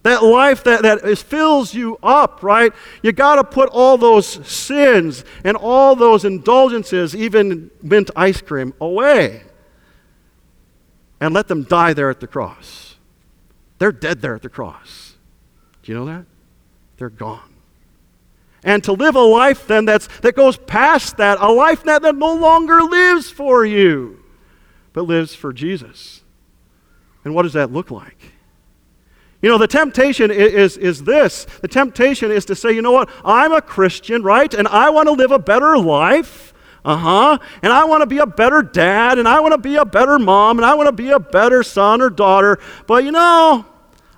that 0.03 0.23
life 0.23 0.65
that, 0.65 0.81
that 0.81 1.05
is, 1.05 1.21
fills 1.21 1.75
you 1.75 1.99
up, 2.03 2.43
right? 2.43 2.73
You 3.03 3.13
got 3.13 3.35
to 3.35 3.45
put 3.45 3.69
all 3.69 3.99
those 3.99 4.27
sins 4.49 5.27
and 5.45 5.59
all 5.59 5.95
those 5.95 6.25
indulgences, 6.25 7.15
even 7.15 7.71
mint 7.83 8.11
ice 8.17 8.41
cream, 8.41 8.73
away 8.81 9.43
and 11.21 11.35
let 11.35 11.49
them 11.49 11.65
die 11.65 11.93
there 11.93 12.11
at 12.11 12.21
the 12.21 12.27
cross. 12.27 12.97
They're 13.79 13.93
dead 13.93 14.23
there 14.23 14.35
at 14.35 14.43
the 14.43 14.49
cross. 14.49 15.17
Do 15.83 15.93
you 15.93 15.99
know 15.99 16.07
that? 16.07 16.25
They're 17.01 17.09
gone. 17.09 17.41
And 18.63 18.85
to 18.85 18.93
live 18.93 19.17
a 19.17 19.23
life 19.23 19.67
then 19.67 19.87
that's, 19.87 20.07
that 20.19 20.37
goes 20.37 20.59
past 20.59 21.17
that, 21.17 21.39
a 21.41 21.51
life 21.51 21.83
that, 21.85 22.03
that 22.03 22.15
no 22.15 22.35
longer 22.35 22.83
lives 22.83 23.31
for 23.31 23.65
you, 23.65 24.23
but 24.93 25.05
lives 25.05 25.35
for 25.35 25.51
Jesus. 25.51 26.21
And 27.25 27.35
what 27.35 27.45
does 27.45 27.55
that 27.55 27.73
look 27.73 27.91
like? 27.91 28.19
You 29.41 29.49
know, 29.49 29.57
the 29.57 29.67
temptation 29.67 30.31
is, 30.31 30.77
is 30.77 31.05
this. 31.05 31.47
The 31.63 31.69
temptation 31.69 32.31
is 32.31 32.45
to 32.45 32.55
say, 32.55 32.73
you 32.73 32.83
know 32.83 32.93
what, 32.93 33.09
I'm 33.25 33.53
a 33.53 33.63
Christian, 33.63 34.23
right? 34.23 34.53
And 34.53 34.69
I 34.69 34.91
want 34.91 35.09
to 35.09 35.13
live 35.13 35.31
a 35.31 35.39
better 35.39 35.79
life. 35.79 36.53
Uh 36.85 36.97
huh. 36.99 37.39
And 37.63 37.73
I 37.73 37.85
want 37.85 38.03
to 38.03 38.07
be 38.07 38.19
a 38.19 38.27
better 38.27 38.61
dad, 38.61 39.19
and 39.19 39.27
I 39.27 39.41
want 39.41 39.53
to 39.53 39.59
be 39.59 39.77
a 39.77 39.87
better 39.87 40.19
mom, 40.19 40.59
and 40.59 40.67
I 40.67 40.75
want 40.75 40.89
to 40.89 40.93
be 40.93 41.11
a 41.11 41.19
better 41.21 41.63
son 41.63 42.03
or 42.03 42.11
daughter. 42.11 42.59
But 42.87 43.05
you 43.05 43.13
know, 43.13 43.65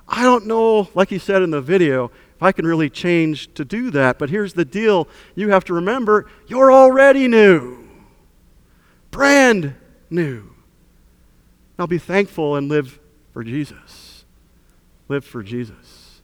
I 0.07 0.23
don't 0.23 0.47
know, 0.47 0.89
like 0.93 1.09
he 1.09 1.17
said 1.17 1.41
in 1.41 1.51
the 1.51 1.61
video, 1.61 2.11
I 2.43 2.51
can 2.51 2.65
really 2.65 2.89
change 2.89 3.53
to 3.53 3.65
do 3.65 3.89
that. 3.91 4.19
But 4.19 4.29
here's 4.29 4.53
the 4.53 4.65
deal 4.65 5.07
you 5.35 5.49
have 5.49 5.65
to 5.65 5.73
remember 5.73 6.27
you're 6.47 6.71
already 6.71 7.27
new, 7.27 7.87
brand 9.11 9.75
new. 10.09 10.49
Now 11.79 11.87
be 11.87 11.97
thankful 11.97 12.55
and 12.55 12.69
live 12.69 12.99
for 13.31 13.43
Jesus 13.43 14.13
live 15.13 15.25
for 15.25 15.43
Jesus. 15.43 16.21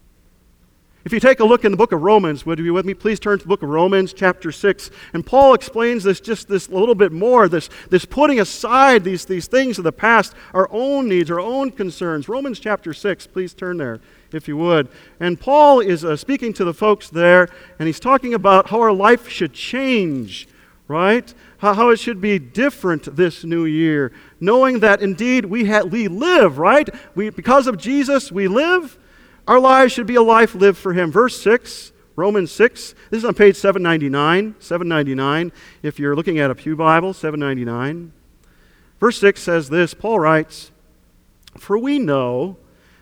If 1.05 1.13
you 1.13 1.19
take 1.19 1.39
a 1.39 1.45
look 1.45 1.63
in 1.63 1.71
the 1.71 1.77
book 1.77 1.91
of 1.91 2.01
Romans, 2.01 2.45
would 2.45 2.59
you 2.59 2.65
be 2.65 2.71
with 2.71 2.85
me? 2.85 2.93
Please 2.93 3.19
turn 3.19 3.39
to 3.39 3.43
the 3.43 3.47
book 3.47 3.63
of 3.63 3.69
Romans, 3.69 4.13
chapter 4.13 4.51
6. 4.51 4.91
And 5.13 5.25
Paul 5.25 5.53
explains 5.53 6.03
this 6.03 6.19
just 6.19 6.47
this 6.47 6.67
a 6.67 6.73
little 6.73 6.95
bit 6.95 7.11
more, 7.11 7.47
this, 7.47 7.69
this 7.89 8.05
putting 8.05 8.39
aside 8.39 9.03
these, 9.03 9.25
these 9.25 9.47
things 9.47 9.77
of 9.77 9.85
the 9.85 9.91
past, 9.91 10.33
our 10.53 10.67
own 10.71 11.07
needs, 11.07 11.31
our 11.31 11.39
own 11.39 11.71
concerns. 11.71 12.27
Romans 12.27 12.59
chapter 12.59 12.93
6, 12.93 13.27
please 13.27 13.53
turn 13.53 13.77
there 13.77 13.99
if 14.33 14.48
you 14.48 14.57
would. 14.57 14.88
And 15.19 15.39
Paul 15.39 15.79
is 15.79 16.05
uh, 16.05 16.15
speaking 16.15 16.53
to 16.53 16.63
the 16.63 16.74
folks 16.74 17.09
there, 17.09 17.50
and 17.77 17.88
he's 17.88 17.99
talking 17.99 18.34
about 18.34 18.69
how 18.69 18.80
our 18.82 18.93
life 18.93 19.30
should 19.30 19.54
change 19.54 20.47
right? 20.89 21.34
How, 21.60 21.75
how, 21.75 21.89
it 21.89 21.99
should 21.99 22.19
be 22.19 22.39
different 22.39 23.15
this 23.15 23.45
new 23.45 23.63
year, 23.65 24.12
knowing 24.41 24.80
that 24.80 25.01
indeed 25.01 25.45
we, 25.45 25.65
ha- 25.65 25.84
we 25.84 26.08
live, 26.08 26.58
right? 26.58 26.89
We, 27.15 27.30
because 27.30 27.67
of 27.67 27.77
Jesus, 27.77 28.32
we 28.32 28.47
live. 28.47 28.97
Our 29.47 29.60
lives 29.60 29.93
should 29.93 30.08
be 30.08 30.15
a 30.15 30.21
life 30.21 30.56
lived 30.56 30.80
for 30.80 30.93
Him. 30.93 31.12
Verse 31.12 31.39
6, 31.41 31.91
Romans 32.15 32.51
6. 32.51 32.95
This 33.12 33.19
is 33.19 33.25
on 33.25 33.36
page 33.36 33.56
799. 33.56 34.56
799, 34.60 35.51
if 35.84 35.99
you're 35.99 36.15
looking 36.15 36.39
at 36.39 36.51
a 36.51 36.56
Pew 36.56 36.75
Bible, 36.75 37.13
799. 37.13 38.12
Verse 38.99 39.19
6 39.19 39.41
says 39.41 39.69
this 39.69 39.93
Paul 39.93 40.19
writes, 40.19 40.71
For 41.58 41.77
we 41.77 41.99
know 41.99 42.58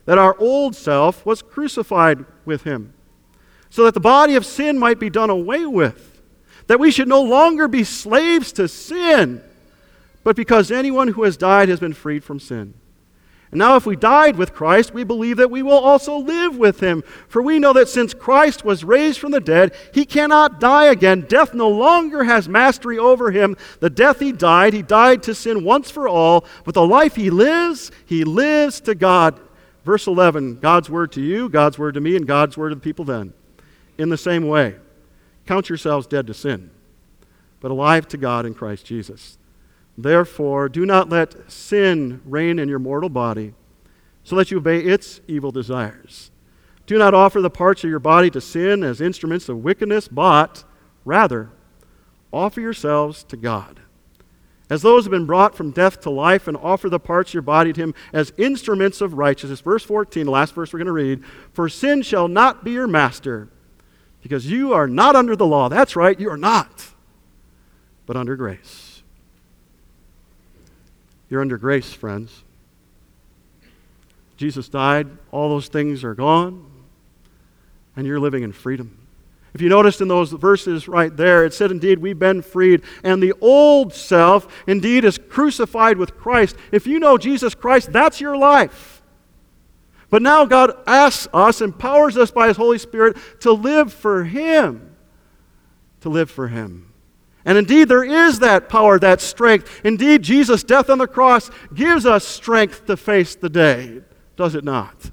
that 0.08 0.18
our 0.18 0.36
old 0.40 0.76
self 0.76 1.24
was 1.24 1.44
crucified 1.44 2.26
with 2.44 2.64
Him, 2.64 2.96
so 3.70 3.84
that 3.84 3.94
the 3.94 4.00
body 4.00 4.36
of 4.36 4.44
sin 4.44 4.80
might 4.80 5.00
be 5.00 5.12
done 5.12 5.30
away 5.30 5.64
with 5.64 6.18
that 6.68 6.80
we 6.80 6.92
should 6.92 7.08
no 7.08 7.22
longer 7.22 7.68
be 7.68 7.84
slaves 7.84 8.52
to 8.54 8.68
sin, 8.68 9.42
but 10.24 10.36
because 10.36 10.70
anyone 10.70 11.08
who 11.08 11.24
has 11.24 11.38
died 11.38 11.70
has 11.70 11.80
been 11.80 11.94
freed 11.94 12.24
from 12.24 12.40
sin. 12.40 12.74
And 13.50 13.60
now, 13.60 13.78
if 13.78 13.86
we 13.86 13.96
died 13.96 14.36
with 14.36 14.54
Christ, 14.54 14.94
we 14.94 15.06
believe 15.06 15.38
that 15.38 15.50
we 15.50 15.64
will 15.64 15.78
also 15.78 16.18
live 16.18 16.58
with 16.58 16.82
him. 16.82 17.02
For 17.30 17.42
we 17.42 17.60
know 17.60 17.72
that 17.72 17.88
since 17.88 18.14
Christ 18.14 18.66
was 18.66 18.84
raised 18.84 19.22
from 19.22 19.32
the 19.32 19.40
dead, 19.40 19.74
he 19.94 20.06
cannot 20.06 20.60
die 20.60 20.88
again. 20.88 21.22
Death 21.30 21.54
no 21.54 21.70
longer 21.70 22.26
has 22.26 22.50
mastery 22.50 23.00
over 23.00 23.32
him. 23.32 23.56
The 23.80 23.90
death 23.90 24.20
he 24.20 24.34
died, 24.34 24.74
he 24.74 24.82
died 24.82 25.24
to 25.24 25.34
sin 25.34 25.64
once 25.64 25.90
for 25.90 26.10
all. 26.10 26.46
But 26.66 26.74
the 26.74 26.86
life 26.86 27.16
he 27.16 27.30
lives, 27.30 27.90
he 28.06 28.26
lives 28.26 28.82
to 28.82 28.96
God. 28.96 29.40
Verse 29.88 30.06
11 30.06 30.56
God's 30.60 30.90
word 30.90 31.14
to 31.14 31.22
you, 31.22 31.48
God's 31.48 31.80
word 31.80 31.94
to 31.94 32.02
me, 32.02 32.18
and 32.18 32.28
God's 32.28 32.58
word 32.58 32.70
to 32.70 32.76
the 32.76 32.82
people 32.82 33.06
then. 33.06 33.34
In 33.98 34.10
the 34.10 34.18
same 34.18 34.46
way. 34.46 34.76
Count 35.46 35.70
yourselves 35.70 36.06
dead 36.06 36.28
to 36.28 36.34
sin, 36.34 36.72
but 37.62 37.72
alive 37.72 38.06
to 38.10 38.18
God 38.18 38.46
in 38.46 38.54
Christ 38.54 38.86
Jesus. 38.86 39.38
Therefore, 39.98 40.68
do 40.68 40.86
not 40.86 41.08
let 41.08 41.50
sin 41.50 42.22
reign 42.26 42.60
in 42.60 42.68
your 42.68 42.80
mortal 42.80 43.08
body, 43.08 43.54
so 44.26 44.36
that 44.36 44.52
you 44.52 44.58
obey 44.58 44.82
its 44.82 45.22
evil 45.26 45.52
desires. 45.54 46.32
Do 46.86 46.98
not 46.98 47.14
offer 47.14 47.40
the 47.40 47.50
parts 47.50 47.86
of 47.86 47.90
your 47.90 48.00
body 48.00 48.30
to 48.32 48.42
sin 48.42 48.84
as 48.84 49.00
instruments 49.00 49.48
of 49.48 49.64
wickedness, 49.64 50.10
but 50.10 50.66
rather 51.06 51.50
offer 52.34 52.60
yourselves 52.60 53.24
to 53.24 53.38
God. 53.38 53.80
As 54.70 54.82
those 54.82 55.06
have 55.06 55.12
been 55.12 55.26
brought 55.26 55.56
from 55.56 55.72
death 55.72 56.02
to 56.02 56.10
life, 56.10 56.48
and 56.48 56.58
offer 56.58 56.90
the 56.90 57.00
parts 57.00 57.30
of 57.30 57.36
your 57.36 57.42
body 57.42 57.72
to 57.72 57.82
Him 57.82 57.94
as 58.12 58.34
instruments 58.38 59.00
of 59.00 59.14
righteousness. 59.14 59.62
Verse 59.62 59.84
14, 59.84 60.26
the 60.26 60.32
last 60.32 60.54
verse 60.54 60.74
we're 60.74 60.80
going 60.80 60.88
to 60.88 60.92
read. 60.92 61.24
For 61.54 61.70
sin 61.70 62.02
shall 62.02 62.28
not 62.28 62.64
be 62.64 62.72
your 62.72 62.88
master 62.88 63.48
because 64.22 64.52
you 64.52 64.74
are 64.74 64.88
not 64.88 65.16
under 65.16 65.36
the 65.38 65.46
law. 65.46 65.70
That's 65.70 65.96
right, 65.96 66.20
you 66.20 66.30
are 66.30 66.38
not, 66.38 66.88
but 68.06 68.18
under 68.18 68.36
grace. 68.36 69.02
You're 71.30 71.42
under 71.42 71.58
grace, 71.58 71.94
friends. 71.94 72.44
Jesus 74.36 74.70
died, 74.70 75.08
all 75.32 75.50
those 75.50 75.68
things 75.68 76.04
are 76.04 76.14
gone, 76.14 76.70
and 77.96 78.06
you're 78.06 78.20
living 78.20 78.44
in 78.44 78.52
freedom. 78.52 79.07
If 79.58 79.62
you 79.62 79.70
noticed 79.70 80.02
in 80.02 80.08
those 80.08 80.32
verses 80.34 80.88
right 80.88 81.18
there, 81.18 81.44
it 81.44 81.52
said, 81.52 81.72
Indeed, 81.72 81.98
we've 81.98 82.20
been 82.20 82.44
freed, 82.44 82.84
and 83.04 83.24
the 83.24 83.34
old 83.42 83.92
self 83.92 84.48
indeed 84.68 85.04
is 85.04 85.18
crucified 85.18 85.98
with 85.98 86.16
Christ. 86.16 86.56
If 86.72 86.86
you 86.86 87.00
know 87.00 87.18
Jesus 87.18 87.56
Christ, 87.56 87.92
that's 87.92 88.22
your 88.22 88.38
life. 88.38 89.02
But 90.12 90.22
now 90.22 90.46
God 90.46 90.74
asks 90.86 91.28
us, 91.34 91.60
empowers 91.60 92.18
us 92.18 92.30
by 92.30 92.50
His 92.50 92.58
Holy 92.58 92.78
Spirit 92.78 93.18
to 93.40 93.52
live 93.52 93.92
for 93.92 94.26
Him. 94.26 94.96
To 96.02 96.10
live 96.10 96.30
for 96.30 96.50
Him. 96.50 96.94
And 97.44 97.58
indeed, 97.58 97.90
there 97.90 98.04
is 98.04 98.38
that 98.38 98.70
power, 98.70 99.00
that 99.00 99.22
strength. 99.22 99.82
Indeed, 99.84 100.22
Jesus' 100.22 100.64
death 100.64 100.88
on 100.88 101.00
the 101.00 101.08
cross 101.08 101.50
gives 101.74 102.06
us 102.06 102.28
strength 102.28 102.86
to 102.86 102.96
face 102.96 103.34
the 103.34 103.50
day, 103.50 104.02
does 104.36 104.54
it 104.54 104.64
not? 104.64 105.10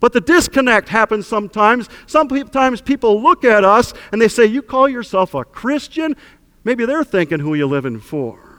But 0.00 0.14
the 0.14 0.20
disconnect 0.20 0.88
happens 0.88 1.26
sometimes. 1.26 1.88
Sometimes 2.06 2.80
people 2.80 3.22
look 3.22 3.44
at 3.44 3.64
us 3.64 3.92
and 4.12 4.20
they 4.20 4.28
say, 4.28 4.46
You 4.46 4.62
call 4.62 4.88
yourself 4.88 5.34
a 5.34 5.44
Christian? 5.44 6.16
Maybe 6.64 6.84
they're 6.86 7.04
thinking 7.04 7.40
who 7.40 7.54
you 7.54 7.66
living 7.66 8.00
for. 8.00 8.50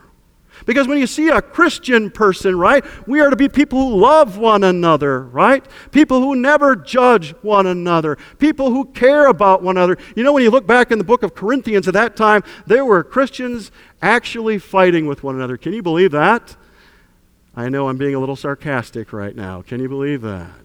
Because 0.66 0.86
when 0.86 0.98
you 0.98 1.06
see 1.06 1.28
a 1.28 1.42
Christian 1.42 2.10
person, 2.10 2.56
right, 2.56 2.84
we 3.08 3.20
are 3.20 3.30
to 3.30 3.36
be 3.36 3.48
people 3.48 3.78
who 3.80 3.96
love 3.96 4.38
one 4.38 4.62
another, 4.62 5.22
right? 5.22 5.64
People 5.90 6.20
who 6.20 6.36
never 6.36 6.76
judge 6.76 7.34
one 7.42 7.66
another, 7.66 8.16
people 8.38 8.70
who 8.70 8.84
care 8.86 9.26
about 9.26 9.62
one 9.62 9.76
another. 9.76 9.96
You 10.14 10.22
know, 10.22 10.32
when 10.32 10.42
you 10.42 10.50
look 10.50 10.66
back 10.66 10.90
in 10.90 10.98
the 10.98 11.04
book 11.04 11.22
of 11.22 11.34
Corinthians 11.34 11.88
at 11.88 11.94
that 11.94 12.16
time, 12.16 12.44
there 12.66 12.84
were 12.84 13.02
Christians 13.02 13.72
actually 14.00 14.58
fighting 14.58 15.06
with 15.06 15.22
one 15.22 15.34
another. 15.34 15.56
Can 15.56 15.72
you 15.72 15.82
believe 15.82 16.12
that? 16.12 16.56
I 17.54 17.68
know 17.68 17.88
I'm 17.88 17.96
being 17.98 18.14
a 18.14 18.18
little 18.20 18.36
sarcastic 18.36 19.12
right 19.12 19.34
now. 19.34 19.62
Can 19.62 19.80
you 19.80 19.88
believe 19.88 20.22
that? 20.22 20.61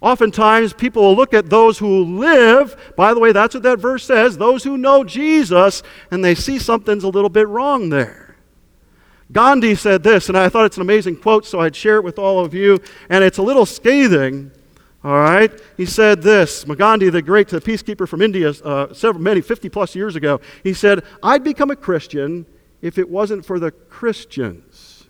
Oftentimes, 0.00 0.72
people 0.72 1.02
will 1.02 1.16
look 1.16 1.34
at 1.34 1.50
those 1.50 1.78
who 1.78 2.04
live, 2.18 2.94
by 2.96 3.12
the 3.12 3.20
way, 3.20 3.32
that's 3.32 3.54
what 3.54 3.62
that 3.64 3.78
verse 3.78 4.04
says, 4.04 4.38
those 4.38 4.64
who 4.64 4.78
know 4.78 5.04
Jesus, 5.04 5.82
and 6.10 6.24
they 6.24 6.34
see 6.34 6.58
something's 6.58 7.04
a 7.04 7.08
little 7.08 7.28
bit 7.28 7.46
wrong 7.48 7.90
there. 7.90 8.36
Gandhi 9.30 9.74
said 9.74 10.02
this, 10.02 10.28
and 10.28 10.38
I 10.38 10.48
thought 10.48 10.64
it's 10.64 10.78
an 10.78 10.82
amazing 10.82 11.16
quote, 11.16 11.44
so 11.44 11.60
I'd 11.60 11.76
share 11.76 11.96
it 11.96 12.04
with 12.04 12.18
all 12.18 12.42
of 12.42 12.54
you, 12.54 12.78
and 13.10 13.22
it's 13.22 13.38
a 13.38 13.42
little 13.42 13.66
scathing. 13.66 14.50
All 15.04 15.12
right? 15.12 15.52
He 15.76 15.86
said 15.86 16.22
this 16.22 16.64
Gandhi, 16.64 17.10
the 17.10 17.22
great 17.22 17.48
the 17.48 17.60
peacekeeper 17.60 18.08
from 18.08 18.22
India, 18.22 18.50
uh, 18.64 18.92
several, 18.94 19.22
many, 19.22 19.42
50 19.42 19.68
plus 19.68 19.94
years 19.94 20.16
ago, 20.16 20.40
he 20.64 20.72
said, 20.72 21.04
I'd 21.22 21.44
become 21.44 21.70
a 21.70 21.76
Christian 21.76 22.46
if 22.80 22.96
it 22.98 23.08
wasn't 23.08 23.44
for 23.44 23.58
the 23.58 23.70
Christians. 23.70 25.04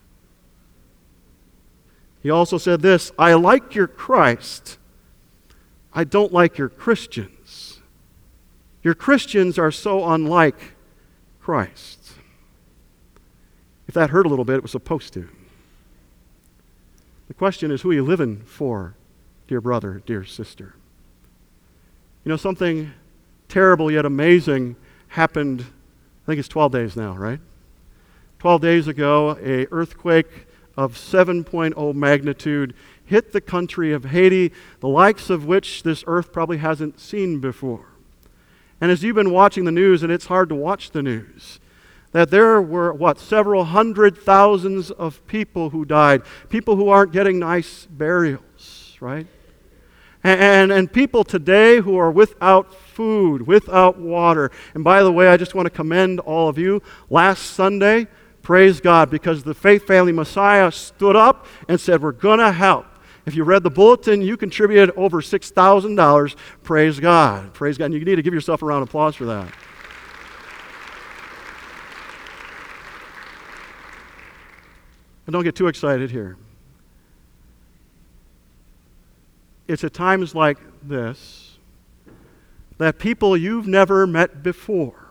He 2.22 2.30
also 2.30 2.58
said 2.58 2.82
this 2.82 3.12
I 3.18 3.34
like 3.34 3.74
your 3.74 3.86
Christ 3.86 4.78
I 5.92 6.04
don't 6.04 6.32
like 6.32 6.58
your 6.58 6.68
Christians. 6.68 7.80
Your 8.82 8.94
Christians 8.94 9.58
are 9.58 9.70
so 9.70 10.08
unlike 10.08 10.74
Christ. 11.40 12.12
If 13.88 13.94
that 13.94 14.10
hurt 14.10 14.24
a 14.24 14.28
little 14.28 14.44
bit, 14.44 14.56
it 14.56 14.62
was 14.62 14.70
supposed 14.70 15.12
to. 15.14 15.28
The 17.28 17.34
question 17.34 17.70
is 17.70 17.82
who 17.82 17.90
are 17.90 17.94
you 17.94 18.04
living 18.04 18.42
for, 18.42 18.94
dear 19.48 19.60
brother, 19.60 20.02
dear 20.06 20.24
sister? 20.24 20.74
You 22.24 22.30
know, 22.30 22.36
something 22.36 22.92
terrible 23.48 23.90
yet 23.90 24.04
amazing 24.04 24.76
happened, 25.08 25.62
I 25.62 26.26
think 26.26 26.38
it's 26.38 26.48
12 26.48 26.72
days 26.72 26.96
now, 26.96 27.16
right? 27.16 27.40
12 28.38 28.62
days 28.62 28.88
ago, 28.88 29.36
a 29.42 29.66
earthquake 29.70 30.46
of 30.76 30.94
7.0 30.94 31.94
magnitude 31.94 32.74
hit 33.10 33.32
the 33.32 33.40
country 33.40 33.92
of 33.92 34.04
Haiti, 34.04 34.52
the 34.78 34.88
likes 34.88 35.30
of 35.30 35.44
which 35.44 35.82
this 35.82 36.04
earth 36.06 36.32
probably 36.32 36.58
hasn't 36.58 37.00
seen 37.00 37.40
before. 37.40 37.86
And 38.80 38.92
as 38.92 39.02
you've 39.02 39.16
been 39.16 39.32
watching 39.32 39.64
the 39.64 39.72
news, 39.72 40.04
and 40.04 40.12
it's 40.12 40.26
hard 40.26 40.48
to 40.48 40.54
watch 40.54 40.92
the 40.92 41.02
news, 41.02 41.58
that 42.12 42.30
there 42.30 42.62
were, 42.62 42.92
what, 42.92 43.18
several 43.18 43.64
hundred 43.64 44.16
thousands 44.16 44.92
of 44.92 45.26
people 45.26 45.70
who 45.70 45.84
died, 45.84 46.22
people 46.50 46.76
who 46.76 46.88
aren't 46.88 47.12
getting 47.12 47.40
nice 47.40 47.86
burials, 47.86 48.96
right? 49.00 49.26
And, 50.22 50.40
and, 50.40 50.72
and, 50.72 50.92
people 50.92 51.24
today 51.24 51.80
who 51.80 51.96
are 51.96 52.12
without 52.12 52.72
food, 52.72 53.44
without 53.44 53.98
water. 53.98 54.52
And 54.74 54.84
by 54.84 55.02
the 55.02 55.10
way, 55.10 55.28
I 55.28 55.36
just 55.36 55.56
want 55.56 55.66
to 55.66 55.70
commend 55.70 56.20
all 56.20 56.48
of 56.48 56.58
you. 56.58 56.80
Last 57.08 57.40
Sunday, 57.40 58.06
praise 58.42 58.80
God, 58.80 59.10
because 59.10 59.42
the 59.42 59.54
Faith 59.54 59.86
Family 59.86 60.12
Messiah 60.12 60.70
stood 60.70 61.16
up 61.16 61.46
and 61.68 61.80
said, 61.80 62.02
We're 62.02 62.12
going 62.12 62.38
to 62.38 62.52
help. 62.52 62.86
If 63.26 63.34
you 63.34 63.44
read 63.44 63.62
the 63.62 63.70
bulletin, 63.70 64.22
you 64.22 64.36
contributed 64.36 64.90
over 64.96 65.20
$6,000. 65.20 66.36
Praise 66.62 66.98
God. 66.98 67.52
Praise 67.52 67.76
God. 67.78 67.86
And 67.86 67.94
you 67.94 68.04
need 68.04 68.16
to 68.16 68.22
give 68.22 68.34
yourself 68.34 68.62
a 68.62 68.66
round 68.66 68.82
of 68.82 68.88
applause 68.88 69.14
for 69.14 69.26
that. 69.26 69.52
And 75.26 75.32
don't 75.32 75.44
get 75.44 75.54
too 75.54 75.68
excited 75.68 76.10
here. 76.10 76.36
It's 79.68 79.84
at 79.84 79.94
times 79.94 80.34
like 80.34 80.58
this 80.82 81.58
that 82.78 82.98
people 82.98 83.36
you've 83.36 83.68
never 83.68 84.06
met 84.06 84.42
before. 84.42 85.10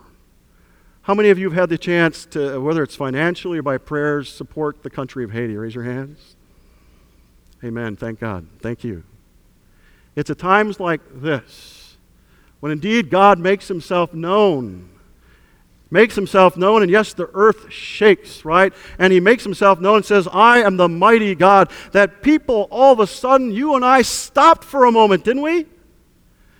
How 1.03 1.13
many 1.13 1.29
of 1.29 1.39
you 1.39 1.51
have 1.51 1.57
had 1.57 1.69
the 1.69 1.77
chance 1.77 2.25
to, 2.31 2.59
whether 2.59 2.83
it's 2.83 2.95
financially 2.95 3.59
or 3.59 3.61
by 3.61 3.77
prayers, 3.77 4.27
support 4.27 4.83
the 4.83 4.89
country 4.89 5.23
of 5.23 5.31
Haiti? 5.31 5.55
Raise 5.55 5.75
your 5.75 5.83
hands. 5.83 6.35
Amen. 7.63 7.95
Thank 7.95 8.19
God. 8.19 8.47
Thank 8.61 8.83
you. 8.83 9.03
It's 10.15 10.29
at 10.29 10.37
times 10.37 10.79
like 10.79 11.01
this 11.21 11.97
when 12.59 12.71
indeed 12.71 13.09
God 13.09 13.39
makes 13.39 13.67
himself 13.67 14.13
known. 14.13 14.89
Makes 15.91 16.13
himself 16.13 16.55
known, 16.55 16.83
and 16.83 16.91
yes, 16.91 17.13
the 17.13 17.31
earth 17.33 17.71
shakes, 17.71 18.45
right? 18.45 18.71
And 18.99 19.11
he 19.11 19.19
makes 19.19 19.43
himself 19.43 19.79
known 19.79 19.97
and 19.97 20.05
says, 20.05 20.27
I 20.31 20.59
am 20.59 20.77
the 20.77 20.87
mighty 20.87 21.33
God. 21.33 21.71
That 21.93 22.21
people, 22.21 22.67
all 22.69 22.93
of 22.93 22.99
a 22.99 23.07
sudden, 23.07 23.51
you 23.51 23.73
and 23.75 23.83
I 23.83 24.03
stopped 24.03 24.63
for 24.63 24.85
a 24.85 24.91
moment, 24.91 25.23
didn't 25.23 25.41
we? 25.41 25.65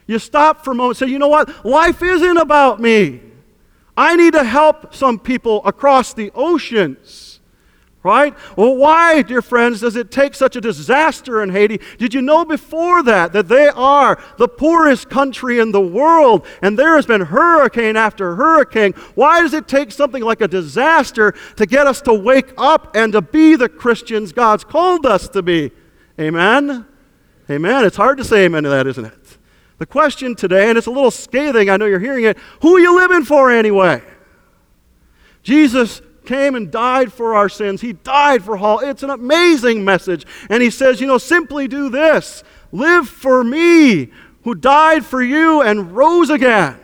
You 0.08 0.18
stopped 0.18 0.64
for 0.66 0.72
a 0.72 0.76
moment 0.76 1.00
and 1.00 1.08
said, 1.08 1.14
You 1.14 1.20
know 1.20 1.28
what? 1.28 1.64
Life 1.64 2.02
isn't 2.02 2.38
about 2.38 2.80
me. 2.80 3.22
I 3.96 4.16
need 4.16 4.34
to 4.34 4.44
help 4.44 4.96
some 4.96 5.20
people 5.20 5.62
across 5.64 6.14
the 6.14 6.32
oceans. 6.34 7.29
Right? 8.02 8.34
Well, 8.56 8.78
why, 8.78 9.22
dear 9.24 9.42
friends, 9.42 9.82
does 9.82 9.98
it 9.98 10.10
take 10.10 10.34
such 10.34 10.56
a 10.56 10.62
disaster 10.62 11.44
in 11.44 11.50
Haiti? 11.50 11.82
Did 11.98 12.14
you 12.14 12.22
know 12.22 12.46
before 12.46 13.04
that 13.04 13.34
that 13.34 13.50
they 13.50 13.68
are 13.68 14.24
the 14.38 14.48
poorest 14.48 15.10
country 15.10 15.60
in 15.60 15.74
the 15.74 15.82
world 15.82 16.46
and 16.62 16.80
there 16.80 16.96
has 16.96 17.06
been 17.06 17.20
hurricane 17.20 17.98
after 17.98 18.38
hurricane? 18.38 18.94
Why 19.16 19.42
does 19.42 19.54
it 19.54 19.68
take 19.68 19.92
something 19.92 20.24
like 20.24 20.40
a 20.40 20.48
disaster 20.48 21.34
to 21.58 21.66
get 21.66 21.88
us 21.88 22.00
to 22.04 22.14
wake 22.14 22.54
up 22.58 22.96
and 22.96 23.12
to 23.12 23.22
be 23.22 23.58
the 23.58 23.68
Christians 23.68 24.32
God's 24.32 24.64
called 24.64 25.06
us 25.06 25.28
to 25.30 25.42
be? 25.42 25.72
Amen? 26.18 26.86
Amen. 27.50 27.84
It's 27.84 27.98
hard 27.98 28.18
to 28.20 28.24
say 28.24 28.46
amen 28.46 28.64
to 28.64 28.70
that, 28.70 28.88
isn't 28.88 29.06
it? 29.06 29.38
The 29.78 29.86
question 29.86 30.36
today, 30.36 30.70
and 30.70 30.78
it's 30.78 30.88
a 30.88 30.92
little 30.92 31.12
scathing, 31.12 31.70
I 31.70 31.76
know 31.76 31.86
you're 31.86 32.00
hearing 32.00 32.24
it 32.24 32.38
who 32.62 32.78
are 32.78 32.80
you 32.80 32.96
living 32.96 33.26
for 33.26 33.52
anyway? 33.52 34.02
Jesus 35.44 36.02
came 36.30 36.54
and 36.54 36.70
died 36.70 37.12
for 37.12 37.34
our 37.34 37.50
sins. 37.50 37.82
He 37.82 37.94
died 37.94 38.44
for 38.44 38.56
all. 38.56 38.80
It's 38.80 39.02
an 39.02 39.10
amazing 39.10 39.84
message. 39.84 40.28
And 40.48 40.62
he 40.62 40.70
says, 40.70 41.02
you 41.02 41.08
know, 41.08 41.18
simply 41.18 41.68
do 41.68 41.90
this 41.90 42.44
live 42.72 43.10
for 43.10 43.44
me 43.44 44.12
who 44.44 44.54
died 44.54 45.04
for 45.04 45.24
you 45.24 45.64
and 45.64 45.92
rose 45.92 46.30
again. 46.30 46.80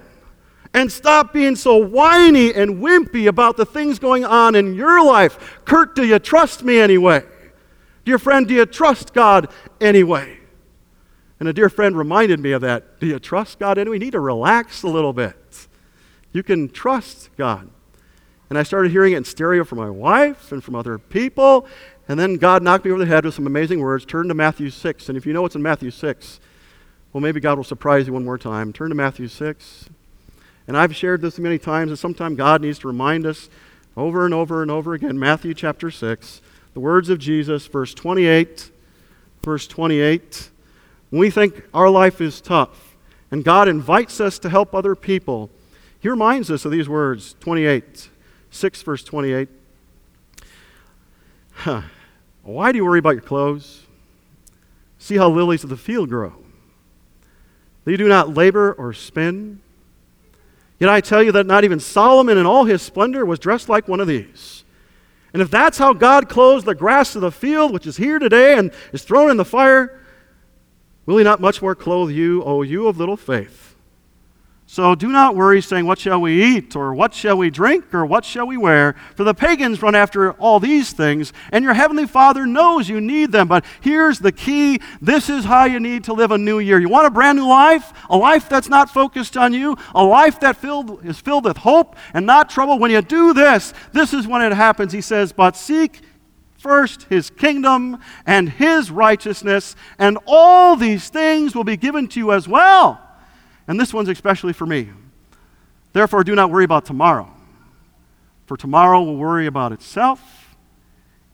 And 0.74 0.92
stop 0.92 1.32
being 1.32 1.56
so 1.56 1.78
whiny 1.78 2.54
and 2.54 2.82
wimpy 2.82 3.28
about 3.28 3.56
the 3.56 3.68
things 3.68 4.00
going 4.00 4.26
on 4.26 4.56
in 4.56 4.74
your 4.74 5.06
life. 5.06 5.62
Kurt, 5.64 5.96
do 5.96 6.04
you 6.04 6.18
trust 6.18 6.64
me 6.64 6.80
anyway? 6.80 7.24
Dear 8.04 8.18
friend, 8.18 8.48
do 8.48 8.56
you 8.56 8.66
trust 8.66 9.14
God 9.14 9.52
anyway? 9.80 10.40
And 11.40 11.48
a 11.48 11.54
dear 11.54 11.70
friend 11.70 11.96
reminded 11.96 12.40
me 12.40 12.52
of 12.52 12.62
that. 12.62 13.00
Do 13.00 13.06
you 13.06 13.20
trust 13.20 13.60
God 13.60 13.78
anyway? 13.78 13.98
You 13.98 14.06
need 14.06 14.12
to 14.12 14.20
relax 14.20 14.82
a 14.82 14.88
little 14.88 15.14
bit. 15.14 15.68
You 16.34 16.42
can 16.42 16.68
trust 16.68 17.30
God. 17.38 17.70
And 18.50 18.60
I 18.60 18.64
started 18.64 18.92
hearing 18.92 19.14
it 19.14 19.18
in 19.18 19.26
stereo 19.26 19.64
from 19.64 19.80
my 19.80 19.90
wife 19.90 20.52
and 20.52 20.64
from 20.64 20.76
other 20.76 20.98
people. 20.98 21.68
And 22.08 22.20
then 22.20 22.36
God 22.36 22.62
knocked 22.62 22.86
me 22.86 22.92
over 22.92 23.00
the 23.00 23.08
head 23.08 23.26
with 23.26 23.34
some 23.34 23.48
amazing 23.48 23.80
words. 23.80 24.06
Turn 24.06 24.28
to 24.28 24.34
Matthew 24.34 24.70
6. 24.70 25.10
And 25.10 25.18
if 25.18 25.26
you 25.26 25.34
know 25.34 25.42
what's 25.42 25.56
in 25.56 25.62
Matthew 25.62 25.92
6, 25.92 26.40
well, 27.12 27.22
maybe 27.22 27.40
God 27.40 27.58
will 27.58 27.64
surprise 27.64 28.08
you 28.08 28.14
one 28.14 28.26
more 28.26 28.38
time. 28.38 28.72
Turn 28.74 28.90
to 28.90 28.96
Matthew 28.96 29.28
6. 29.28 29.90
And 30.68 30.78
I've 30.78 30.96
shared 30.96 31.22
this 31.22 31.40
many 31.40 31.58
times, 31.58 31.92
and 31.92 31.98
sometimes 31.98 32.38
God 32.38 32.62
needs 32.62 32.80
to 32.80 32.88
remind 32.88 33.26
us 33.26 33.50
over 33.96 34.26
and 34.26 34.34
over 34.34 34.62
and 34.62 34.70
over 34.70 34.94
again. 34.94 35.18
Matthew 35.18 35.54
chapter 35.54 35.90
6, 35.90 36.42
the 36.74 36.80
words 36.80 37.10
of 37.10 37.20
Jesus, 37.20 37.68
verse 37.68 37.94
28. 37.94 38.72
Verse 39.44 39.68
28. 39.68 40.50
When 41.12 41.20
we 41.20 41.30
think 41.30 41.64
our 41.74 41.90
life 41.90 42.20
is 42.20 42.42
tough, 42.42 42.96
and 43.32 43.44
God 43.44 43.68
invites 43.68 44.20
us 44.20 44.40
to 44.40 44.50
help 44.50 44.74
other 44.74 44.96
people, 44.96 45.50
He 46.00 46.10
reminds 46.10 46.50
us 46.52 46.66
of 46.66 46.72
these 46.72 46.90
words 46.90 47.36
28. 47.40 48.10
6, 48.52 48.82
verse 48.84 49.04
28. 49.04 49.50
Huh. 51.52 51.82
Why 52.44 52.72
do 52.72 52.78
you 52.78 52.86
worry 52.86 53.00
about 53.00 53.12
your 53.12 53.22
clothes? 53.22 53.82
See 55.00 55.18
how 55.18 55.30
lilies 55.30 55.64
of 55.64 55.70
the 55.70 55.78
field 55.78 56.10
grow. 56.10 56.34
They 57.86 57.98
do 57.98 58.08
not 58.08 58.34
labor 58.34 58.74
or 58.74 58.94
spin. 58.94 59.62
Yet 60.80 60.90
I 60.90 61.02
tell 61.02 61.24
you 61.24 61.32
that 61.32 61.46
not 61.46 61.64
even 61.64 61.80
Solomon 61.80 62.38
in 62.38 62.46
all 62.46 62.66
his 62.66 62.82
splendor 62.82 63.26
was 63.26 63.40
dressed 63.40 63.70
like 63.70 63.88
one 63.88 64.00
of 64.00 64.08
these. 64.08 64.64
And 65.34 65.42
if 65.42 65.50
that's 65.50 65.78
how 65.78 65.94
God 65.94 66.30
clothes 66.30 66.64
the 66.64 66.76
grass 66.76 67.16
of 67.16 67.22
the 67.22 67.32
field, 67.32 67.74
which 67.74 67.88
is 67.88 67.98
here 67.98 68.20
today 68.20 68.58
and 68.58 68.72
is 68.94 69.04
thrown 69.04 69.30
in 69.30 69.38
the 69.38 69.46
fire, 69.46 70.00
will 71.06 71.18
he 71.18 71.24
not 71.24 71.42
much 71.42 71.62
more 71.62 71.76
clothe 71.76 72.12
you, 72.12 72.44
O 72.44 72.62
you 72.62 72.88
of 72.88 72.98
little 72.98 73.18
faith? 73.18 73.65
So 74.76 74.94
do 74.94 75.08
not 75.08 75.38
worry, 75.38 75.62
saying, 75.62 75.86
What 75.86 76.00
shall 76.00 76.20
we 76.20 76.44
eat? 76.44 76.76
Or 76.76 76.94
what 76.94 77.14
shall 77.14 77.38
we 77.38 77.50
drink? 77.50 77.94
Or 77.94 78.06
what 78.06 78.26
shall 78.26 78.46
we 78.46 78.58
wear? 78.58 78.98
For 79.16 79.24
the 79.24 79.34
pagans 79.34 79.82
run 79.82 79.96
after 79.96 80.34
all 80.34 80.60
these 80.60 80.92
things, 80.92 81.32
and 81.54 81.64
your 81.64 81.74
heavenly 81.74 82.06
Father 82.06 82.46
knows 82.46 82.90
you 82.90 83.00
need 83.00 83.32
them. 83.32 83.48
But 83.48 83.64
here's 83.80 84.20
the 84.20 84.34
key 84.34 84.82
this 85.02 85.30
is 85.30 85.46
how 85.46 85.64
you 85.64 85.80
need 85.80 86.04
to 86.04 86.14
live 86.14 86.32
a 86.32 86.38
new 86.38 86.60
year. 86.60 86.78
You 86.78 86.90
want 86.90 87.08
a 87.08 87.10
brand 87.10 87.38
new 87.38 87.48
life? 87.48 87.94
A 88.10 88.18
life 88.18 88.50
that's 88.50 88.68
not 88.68 88.90
focused 88.90 89.38
on 89.38 89.54
you? 89.54 89.78
A 89.94 90.04
life 90.04 90.42
that 90.42 90.58
filled, 90.58 91.06
is 91.06 91.22
filled 91.22 91.46
with 91.46 91.56
hope 91.56 91.96
and 92.14 92.26
not 92.26 92.50
trouble? 92.50 92.78
When 92.78 92.92
you 92.92 93.02
do 93.02 93.34
this, 93.34 93.74
this 93.94 94.14
is 94.14 94.28
when 94.28 94.42
it 94.42 94.52
happens. 94.52 94.92
He 94.92 95.00
says, 95.00 95.32
But 95.32 95.56
seek 95.56 96.02
first 96.58 97.04
his 97.04 97.30
kingdom 97.30 98.00
and 98.26 98.50
his 98.50 98.92
righteousness, 98.92 99.78
and 99.98 100.18
all 100.28 100.76
these 100.76 101.08
things 101.08 101.56
will 101.56 101.64
be 101.64 101.78
given 101.78 102.10
to 102.10 102.20
you 102.20 102.34
as 102.34 102.46
well. 102.46 103.05
And 103.68 103.80
this 103.80 103.94
one's 103.94 104.10
especially 104.10 104.54
for 104.54 104.66
me. 104.66 104.90
Therefore, 105.94 106.24
do 106.24 106.36
not 106.36 106.52
worry 106.52 106.66
about 106.66 106.86
tomorrow, 106.86 107.32
for 108.46 108.58
tomorrow 108.58 109.02
will 109.02 109.16
worry 109.16 109.48
about 109.48 109.72
itself. 109.72 110.56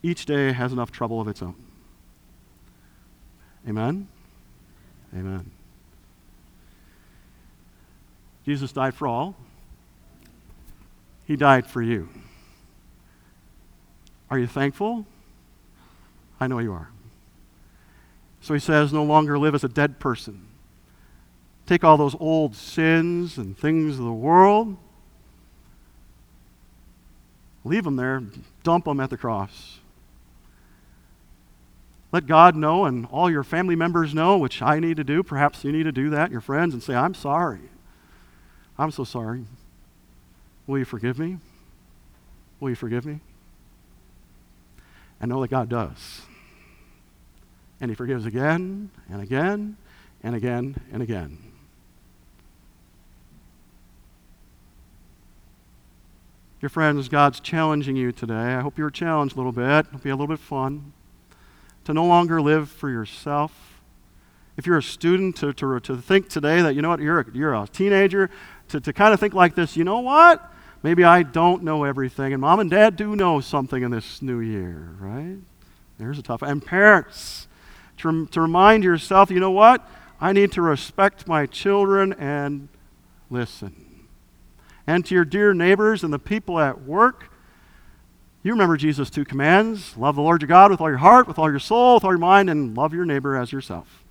Each 0.04 0.26
day 0.26 0.52
has 0.52 0.72
enough 0.72 0.91
trouble 0.91 1.20
of 1.20 1.28
its 1.28 1.41
own. 1.41 1.56
Amen? 3.67 4.08
Amen. 5.13 5.52
Jesus 8.46 8.72
died 8.72 8.96
for 8.96 9.08
all. 9.08 9.36
He 11.26 11.36
died 11.36 11.67
for 11.67 11.82
you. 11.82 12.10
Are 14.30 14.39
you 14.39 14.48
thankful? 14.48 15.06
I 16.39 16.48
know 16.48 16.60
you 16.60 16.74
are. 16.74 16.89
So 18.41 18.54
he 18.54 18.60
says, 18.60 18.91
no 18.91 19.04
longer 19.04 19.38
live 19.38 19.54
as 19.54 19.63
a 19.63 19.70
dead 19.70 20.00
person. 20.00 20.48
Take 21.72 21.86
all 21.86 21.96
those 21.96 22.18
old 22.20 22.54
sins 22.54 23.38
and 23.38 23.58
things 23.58 23.98
of 23.98 24.04
the 24.04 24.12
world, 24.12 24.76
leave 27.64 27.86
them 27.86 27.96
there, 27.96 28.22
dump 28.62 28.84
them 28.84 29.00
at 29.00 29.10
the 29.10 29.16
cross. 29.16 29.80
Let 32.12 32.28
God 32.28 32.58
know 32.58 32.84
and 32.84 33.06
all 33.06 33.32
your 33.32 33.46
family 33.46 33.78
members 33.78 34.14
know, 34.14 34.38
which 34.38 34.62
I 34.62 34.82
need 34.82 34.98
to 34.98 35.06
do. 35.06 35.24
Perhaps 35.24 35.64
you 35.64 35.72
need 35.72 35.84
to 35.84 35.94
do 35.94 36.10
that, 36.10 36.30
your 36.30 36.42
friends, 36.42 36.74
and 36.74 36.84
say, 36.84 36.94
I'm 36.94 37.14
sorry. 37.14 37.70
I'm 38.78 38.92
so 38.92 39.06
sorry. 39.06 39.46
Will 40.68 40.80
you 40.80 40.84
forgive 40.84 41.18
me? 41.18 41.38
Will 42.60 42.72
you 42.72 42.76
forgive 42.76 43.06
me? 43.06 43.22
And 45.22 45.30
know 45.30 45.40
that 45.40 45.52
God 45.52 45.70
does. 45.70 46.24
And 47.80 47.90
He 47.90 47.96
forgives 47.96 48.26
again 48.26 48.92
and 49.10 49.22
again 49.22 49.78
and 50.22 50.36
again 50.36 50.76
and 50.92 51.02
again. 51.02 51.51
Dear 56.62 56.69
friends, 56.69 57.10
God's 57.10 57.39
challenging 57.39 57.95
you 57.95 58.12
today. 58.12 58.36
I 58.36 58.60
hope 58.60 58.78
you're 58.78 58.91
challenged 58.91 59.34
a 59.34 59.38
little 59.38 59.52
bit. 59.52 59.88
It'll 59.88 59.97
be 59.97 60.12
a 60.12 60.15
little 60.15 60.28
bit 60.28 60.38
fun 60.38 60.93
to 61.86 61.91
no 61.91 62.06
longer 62.06 62.39
live 62.39 62.69
for 62.69 62.88
yourself. 62.88 63.82
If 64.58 64.67
you're 64.67 64.78
a 64.78 64.84
student, 64.84 65.38
to, 65.38 65.54
to, 65.54 65.80
to 65.80 65.97
think 65.97 66.30
today 66.30 66.62
that, 66.62 66.76
you 66.76 66.84
know 66.84 66.89
what, 66.89 67.00
you're 67.00 67.21
a, 67.21 67.26
you're 67.34 67.56
a 67.56 67.67
teenager, 67.67 68.30
to, 68.67 68.80
to 68.80 68.93
kind 68.93 69.12
of 69.12 69.19
think 69.19 69.34
like 69.34 69.56
this, 69.56 69.76
you 69.76 69.84
know 69.84 70.02
what? 70.02 70.54
Maybe 70.84 71.04
I 71.04 71.24
don't 71.24 71.63
know 71.63 71.84
everything, 71.84 72.32
and 72.32 72.41
mom 72.41 72.60
and 72.60 72.69
dad 72.69 72.95
do 72.95 73.15
know 73.15 73.39
something 73.39 73.82
in 73.82 73.89
this 73.89 74.21
new 74.21 74.39
year, 74.39 74.95
right? 75.00 75.38
There's 75.97 76.19
a 76.19 76.21
tough 76.21 76.43
And 76.43 76.63
parents, 76.63 77.47
to, 77.97 78.28
to 78.28 78.39
remind 78.39 78.84
yourself, 78.84 79.32
you 79.32 79.39
know 79.39 79.50
what? 79.50 79.89
I 80.19 80.32
need 80.32 80.52
to 80.52 80.62
respect 80.62 81.28
my 81.28 81.47
children 81.47 82.13
and 82.13 82.67
listen. 83.32 83.91
And 84.92 85.06
to 85.06 85.16
your 85.16 85.24
dear 85.24 85.54
neighbors 85.54 86.04
and 86.04 86.12
the 86.12 86.20
people 86.20 86.60
at 86.60 86.82
work, 86.82 87.32
you 88.44 88.52
remember 88.52 88.76
Jesus' 88.76 89.10
two 89.10 89.24
commands 89.24 89.96
love 89.96 90.18
the 90.18 90.22
Lord 90.22 90.42
your 90.42 90.50
God 90.50 90.70
with 90.70 90.82
all 90.82 90.90
your 90.90 90.98
heart, 90.98 91.30
with 91.30 91.40
all 91.40 91.50
your 91.50 91.62
soul, 91.62 91.94
with 91.94 92.04
all 92.04 92.12
your 92.12 92.18
mind, 92.18 92.50
and 92.50 92.76
love 92.76 92.94
your 92.94 93.06
neighbor 93.06 93.38
as 93.38 93.54
yourself. 93.54 94.04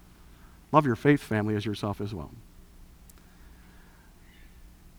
Love 0.73 0.87
your 0.87 0.97
faith 0.97 1.21
family 1.21 1.55
as 1.55 1.67
yourself 1.67 2.01
as 2.01 2.15
well. 2.15 2.31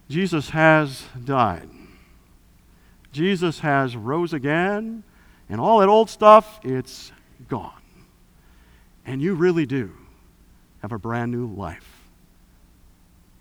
Jesus 0.07 0.51
has 0.51 1.05
died. 1.25 1.67
Jesus 3.11 3.61
has 3.61 3.95
rose 3.95 4.33
again, 4.33 5.03
and 5.49 5.59
all 5.59 5.79
that 5.79 5.89
old 5.89 6.11
stuff, 6.11 6.59
it's 6.61 7.11
gone. 7.47 7.81
And 9.03 9.19
you 9.19 9.33
really 9.33 9.65
do 9.65 9.93
have 10.83 10.91
a 10.91 10.99
brand 10.99 11.31
new 11.31 11.47
life. 11.47 12.03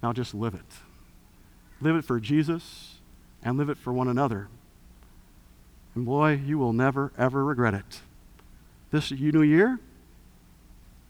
Now 0.02 0.14
just 0.14 0.32
live 0.32 0.54
it. 0.54 0.89
Live 1.80 1.96
it 1.96 2.04
for 2.04 2.20
Jesus 2.20 3.00
and 3.42 3.56
live 3.56 3.68
it 3.68 3.78
for 3.78 3.92
one 3.92 4.08
another. 4.08 4.48
And 5.94 6.04
boy, 6.04 6.40
you 6.44 6.58
will 6.58 6.72
never, 6.72 7.12
ever 7.18 7.44
regret 7.44 7.74
it. 7.74 8.00
This 8.90 9.10
new 9.10 9.42
year, 9.42 9.78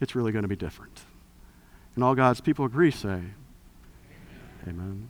it's 0.00 0.14
really 0.14 0.32
going 0.32 0.42
to 0.42 0.48
be 0.48 0.56
different. 0.56 1.00
And 1.94 2.04
all 2.04 2.14
God's 2.14 2.40
people 2.40 2.64
agree 2.64 2.90
say, 2.90 3.08
Amen. 3.08 4.68
Amen. 4.68 5.08